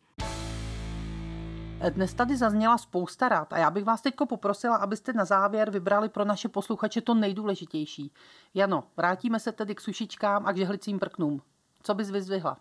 Dnes 1.90 2.14
tady 2.14 2.36
zazněla 2.36 2.78
spousta 2.78 3.28
rád 3.28 3.52
a 3.52 3.58
já 3.58 3.70
bych 3.70 3.84
vás 3.84 4.00
teď 4.00 4.14
poprosila, 4.28 4.76
abyste 4.76 5.12
na 5.12 5.24
závěr 5.24 5.70
vybrali 5.70 6.08
pro 6.08 6.24
naše 6.24 6.48
posluchače 6.48 7.00
to 7.00 7.14
nejdůležitější. 7.14 8.12
Jano, 8.54 8.84
vrátíme 8.96 9.40
se 9.40 9.52
tedy 9.52 9.74
k 9.74 9.80
sušičkám 9.80 10.46
a 10.46 10.52
k 10.52 10.56
žehlicím 10.56 10.98
prknům. 10.98 11.42
Co 11.82 11.94
bys 11.94 12.10
vyzvihla? 12.10 12.56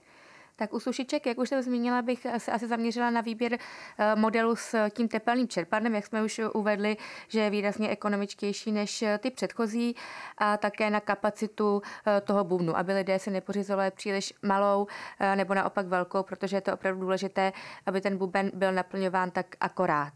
Tak 0.59 0.73
u 0.73 0.79
sušiček, 0.79 1.25
jak 1.25 1.37
už 1.37 1.49
jsem 1.49 1.61
zmínila, 1.61 2.01
bych 2.01 2.27
se 2.37 2.51
asi 2.51 2.67
zaměřila 2.67 3.09
na 3.09 3.21
výběr 3.21 3.53
eh, 3.53 4.15
modelu 4.15 4.55
s 4.55 4.89
tím 4.89 5.07
tepelným 5.07 5.47
čerpadlem, 5.47 5.95
jak 5.95 6.05
jsme 6.05 6.23
už 6.23 6.41
uvedli, 6.53 6.97
že 7.27 7.39
je 7.39 7.49
výrazně 7.49 7.89
ekonomičtější 7.89 8.71
než 8.71 9.01
eh, 9.01 9.17
ty 9.17 9.31
předchozí 9.31 9.95
a 10.37 10.57
také 10.57 10.89
na 10.89 10.99
kapacitu 10.99 11.81
eh, 12.07 12.21
toho 12.21 12.43
bubnu, 12.43 12.77
aby 12.77 12.93
lidé 12.93 13.19
si 13.19 13.31
nepořizovali 13.31 13.91
příliš 13.91 14.33
malou 14.41 14.87
nebo 15.35 15.53
naopak 15.53 15.87
velkou, 15.87 16.23
protože 16.23 16.57
je 16.57 16.61
to 16.61 16.73
opravdu 16.73 17.01
důležité, 17.01 17.53
aby 17.85 18.01
ten 18.01 18.17
buben 18.17 18.51
byl 18.53 18.71
naplňován 18.71 19.31
tak 19.31 19.45
akorát. 19.59 20.13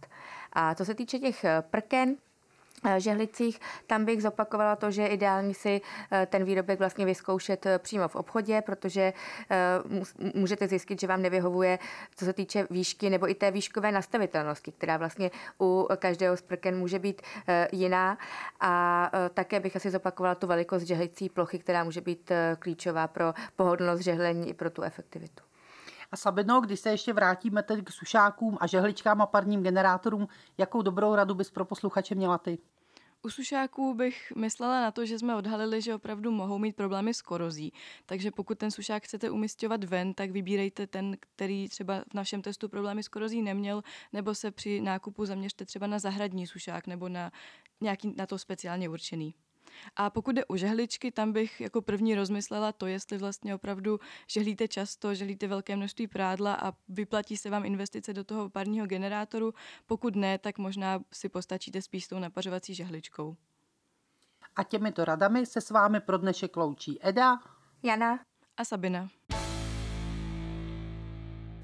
A 0.54 0.76
co 0.76 0.86
se 0.86 0.96
týče 0.96 1.20
těch 1.20 1.46
prken, 1.62 2.16
žehlicích, 2.98 3.60
tam 3.88 4.06
bych 4.06 4.22
zopakovala 4.22 4.76
to, 4.76 4.92
že 4.92 5.08
ideální 5.08 5.54
si 5.54 5.82
eh, 6.12 6.26
ten 6.26 6.44
výrobek 6.44 6.80
vlastně 6.80 7.06
vyzkoušet 7.06 7.66
eh, 7.66 7.80
přímo 7.80 8.08
v 8.08 8.16
obchodě, 8.16 8.62
protože 8.62 9.14
můžete 10.36 10.68
zjistit, 10.68 11.00
že 11.02 11.08
vám 11.08 11.22
nevyhovuje, 11.22 11.80
co 12.16 12.26
se 12.26 12.34
týče 12.34 12.68
výšky 12.70 13.10
nebo 13.10 13.30
i 13.30 13.36
té 13.36 13.52
výškové 13.52 13.92
nastavitelnosti, 13.92 14.72
která 14.72 14.98
vlastně 14.98 15.32
u 15.62 15.88
každého 15.96 16.38
z 16.38 16.42
prken 16.42 16.78
může 16.78 17.00
být 17.00 17.22
jiná. 17.72 18.18
A 18.60 19.12
také 19.34 19.60
bych 19.60 19.76
asi 19.76 19.92
zopakovala 19.92 20.36
tu 20.36 20.48
velikost 20.48 20.84
žehlicí 20.84 21.30
plochy, 21.30 21.60
která 21.60 21.84
může 21.84 22.02
být 22.02 22.32
klíčová 22.60 23.08
pro 23.08 23.34
pohodlnost 23.56 24.04
žehlení 24.04 24.50
i 24.50 24.54
pro 24.54 24.70
tu 24.70 24.82
efektivitu. 24.82 25.51
A 26.12 26.18
Sabino, 26.18 26.62
když 26.62 26.80
se 26.80 26.90
ještě 26.90 27.14
vrátíme 27.14 27.64
teď 27.64 27.84
k 27.84 27.92
sušákům 27.92 28.58
a 28.62 28.68
žehličkám 28.68 29.22
a 29.22 29.26
parním 29.26 29.64
generátorům, 29.64 30.28
jakou 30.58 30.82
dobrou 30.82 31.16
radu 31.16 31.36
bys 31.36 31.52
pro 31.52 31.66
posluchače 31.66 32.16
měla 32.16 32.38
ty? 32.38 32.58
U 33.24 33.30
sušáků 33.30 33.94
bych 33.94 34.34
myslela 34.36 34.82
na 34.82 34.92
to, 34.92 35.06
že 35.06 35.20
jsme 35.20 35.36
odhalili, 35.36 35.82
že 35.82 35.96
opravdu 35.96 36.32
mohou 36.32 36.58
mít 36.58 36.76
problémy 36.76 37.14
s 37.14 37.22
korozí. 37.22 37.74
Takže 38.06 38.32
pokud 38.32 38.58
ten 38.58 38.72
sušák 38.72 39.04
chcete 39.04 39.30
umistovat 39.30 39.84
ven, 39.84 40.14
tak 40.14 40.32
vybírejte 40.32 40.88
ten, 40.88 41.18
který 41.20 41.70
třeba 41.70 42.04
v 42.12 42.14
našem 42.14 42.42
testu 42.42 42.70
problémy 42.70 43.04
s 43.04 43.08
korozí 43.08 43.42
neměl, 43.42 43.82
nebo 44.14 44.36
se 44.36 44.52
při 44.52 44.82
nákupu 44.82 45.26
zaměřte 45.26 45.66
třeba 45.66 45.88
na 45.88 46.00
zahradní 46.00 46.48
sušák 46.48 46.88
nebo 46.88 47.10
na 47.10 47.32
nějaký 47.82 48.14
na 48.18 48.26
to 48.26 48.38
speciálně 48.38 48.90
určený. 48.90 49.36
A 49.96 50.10
pokud 50.10 50.36
jde 50.36 50.46
o 50.46 50.58
žehličky, 50.58 51.12
tam 51.12 51.32
bych 51.32 51.62
jako 51.62 51.82
první 51.82 52.16
rozmyslela 52.16 52.72
to, 52.72 52.88
jestli 52.88 53.18
vlastně 53.18 53.56
opravdu 53.56 54.00
žehlíte 54.28 54.68
často, 54.68 55.16
žehlíte 55.16 55.48
velké 55.48 55.76
množství 55.76 56.08
prádla 56.08 56.54
a 56.54 56.74
vyplatí 56.90 57.38
se 57.38 57.50
vám 57.50 57.66
investice 57.66 58.14
do 58.14 58.24
toho 58.24 58.50
parního 58.50 58.88
generátoru. 58.88 59.54
Pokud 59.86 60.16
ne, 60.16 60.38
tak 60.38 60.58
možná 60.58 61.00
si 61.14 61.30
postačíte 61.30 61.82
spíš 61.82 62.06
s 62.06 62.08
tou 62.08 62.20
napařovací 62.20 62.76
žehličkou. 62.76 63.36
A 64.56 64.64
těmito 64.64 65.06
radami 65.06 65.46
se 65.46 65.62
s 65.62 65.70
vámi 65.70 66.00
pro 66.00 66.18
dnešek 66.18 66.58
loučí 66.58 67.00
Eda, 67.02 67.40
Jana 67.84 68.20
a 68.58 68.66
Sabina. 68.66 69.10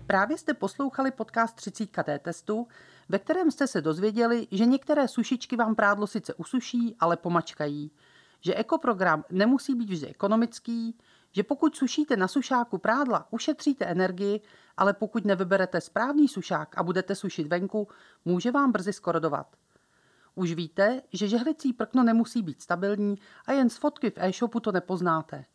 Právě 0.08 0.38
jste 0.38 0.54
poslouchali 0.54 1.12
podcast 1.12 1.56
30 1.56 1.86
KT 1.86 2.10
testu, 2.20 2.68
ve 3.10 3.20
kterém 3.20 3.52
jste 3.52 3.68
se 3.68 3.82
dozvěděli, 3.82 4.48
že 4.52 4.66
některé 4.66 5.08
sušičky 5.08 5.56
vám 5.56 5.76
prádlo 5.76 6.08
sice 6.08 6.34
usuší, 6.34 6.96
ale 7.00 7.18
pomačkají, 7.18 7.92
že 8.42 8.56
ekoprogram 8.56 9.24
nemusí 9.30 9.76
být 9.76 9.90
vždy 9.90 10.08
ekonomický, 10.08 10.98
že 11.32 11.44
pokud 11.44 11.76
sušíte 11.76 12.18
na 12.18 12.28
sušáku 12.28 12.78
prádla, 12.78 13.28
ušetříte 13.32 13.86
energii, 13.86 14.42
ale 14.78 14.94
pokud 14.94 15.26
nevyberete 15.26 15.82
správný 15.82 16.28
sušák 16.28 16.78
a 16.78 16.84
budete 16.84 17.16
sušit 17.16 17.48
venku, 17.48 17.88
může 18.26 18.52
vám 18.52 18.72
brzy 18.72 18.94
skorodovat. 18.94 19.48
Už 20.36 20.54
víte, 20.54 21.02
že 21.14 21.28
žehlicí 21.28 21.74
prkno 21.74 22.04
nemusí 22.04 22.42
být 22.42 22.62
stabilní 22.62 23.16
a 23.46 23.52
jen 23.52 23.70
z 23.70 23.78
fotky 23.78 24.10
v 24.10 24.18
e-shopu 24.18 24.60
to 24.60 24.72
nepoznáte. 24.72 25.46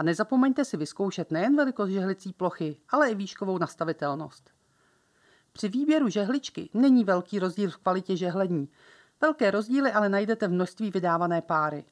A 0.00 0.02
nezapomeňte 0.02 0.64
si 0.64 0.76
vyzkoušet 0.76 1.30
nejen 1.30 1.56
velikost 1.56 1.90
žehlicí 1.90 2.32
plochy, 2.32 2.76
ale 2.88 3.10
i 3.10 3.14
výškovou 3.14 3.58
nastavitelnost. 3.58 4.50
Při 5.52 5.68
výběru 5.68 6.08
žehličky 6.08 6.70
není 6.74 7.04
velký 7.04 7.38
rozdíl 7.38 7.70
v 7.70 7.76
kvalitě 7.76 8.16
žehlení. 8.16 8.68
Velké 9.20 9.50
rozdíly 9.50 9.92
ale 9.92 10.08
najdete 10.08 10.48
v 10.48 10.52
množství 10.52 10.90
vydávané 10.90 11.42
páry. 11.42 11.84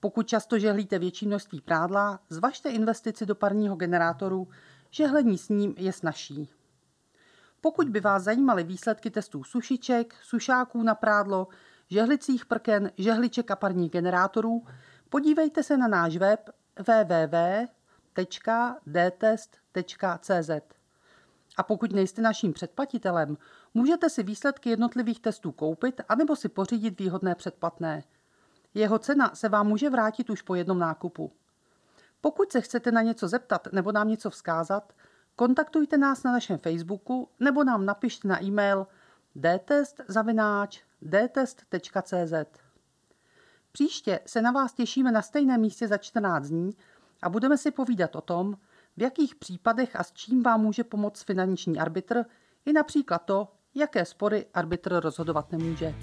Pokud 0.00 0.28
často 0.28 0.58
žehlíte 0.58 0.98
větší 0.98 1.26
množství 1.26 1.60
prádla, 1.60 2.20
zvažte 2.28 2.70
investici 2.70 3.26
do 3.26 3.34
parního 3.34 3.76
generátoru, 3.76 4.48
žehlení 4.90 5.38
s 5.38 5.48
ním 5.48 5.74
je 5.78 5.92
snažší. 5.92 6.50
Pokud 7.60 7.88
by 7.88 8.00
vás 8.00 8.22
zajímaly 8.22 8.64
výsledky 8.64 9.10
testů 9.10 9.44
sušiček, 9.44 10.14
sušáků 10.22 10.82
na 10.82 10.94
prádlo, 10.94 11.48
žehlicích 11.90 12.46
prken, 12.46 12.90
žehliček 12.98 13.50
a 13.50 13.56
parních 13.56 13.90
generátorů, 13.90 14.66
podívejte 15.08 15.62
se 15.62 15.76
na 15.76 15.88
náš 15.88 16.16
web 16.16 16.50
www.dtest.cz. 16.80 17.70
A 21.56 21.62
pokud 21.62 21.92
nejste 21.92 22.22
naším 22.22 22.52
předplatitelem, 22.52 23.36
můžete 23.74 24.10
si 24.10 24.22
výsledky 24.22 24.70
jednotlivých 24.70 25.20
testů 25.20 25.52
koupit 25.52 26.00
anebo 26.08 26.36
si 26.36 26.48
pořídit 26.48 27.00
výhodné 27.00 27.34
předplatné. 27.34 28.02
Jeho 28.74 28.98
cena 28.98 29.30
se 29.34 29.48
vám 29.48 29.66
může 29.68 29.90
vrátit 29.90 30.30
už 30.30 30.42
po 30.42 30.54
jednom 30.54 30.78
nákupu. 30.78 31.32
Pokud 32.20 32.52
se 32.52 32.60
chcete 32.60 32.92
na 32.92 33.02
něco 33.02 33.28
zeptat 33.28 33.68
nebo 33.72 33.92
nám 33.92 34.08
něco 34.08 34.30
vzkázat, 34.30 34.92
kontaktujte 35.36 35.98
nás 35.98 36.22
na 36.22 36.32
našem 36.32 36.58
Facebooku 36.58 37.28
nebo 37.40 37.64
nám 37.64 37.86
napište 37.86 38.28
na 38.28 38.44
e-mail 38.44 38.86
dtest.cz. 41.02 42.32
Příště 43.72 44.20
se 44.26 44.42
na 44.42 44.50
vás 44.50 44.72
těšíme 44.72 45.12
na 45.12 45.22
stejném 45.22 45.60
místě 45.60 45.88
za 45.88 45.96
14 45.96 46.48
dní 46.48 46.70
a 47.22 47.28
budeme 47.28 47.58
si 47.58 47.70
povídat 47.70 48.16
o 48.16 48.20
tom, 48.20 48.56
v 48.96 49.02
jakých 49.02 49.34
případech 49.34 49.96
a 49.96 50.04
s 50.04 50.12
čím 50.12 50.42
vám 50.42 50.60
může 50.60 50.84
pomoct 50.84 51.22
finanční 51.22 51.78
arbitr, 51.78 52.24
i 52.66 52.72
například 52.72 53.18
to, 53.18 53.48
jaké 53.74 54.04
spory 54.04 54.46
arbitr 54.54 55.00
rozhodovat 55.00 55.52
nemůže. 55.52 55.94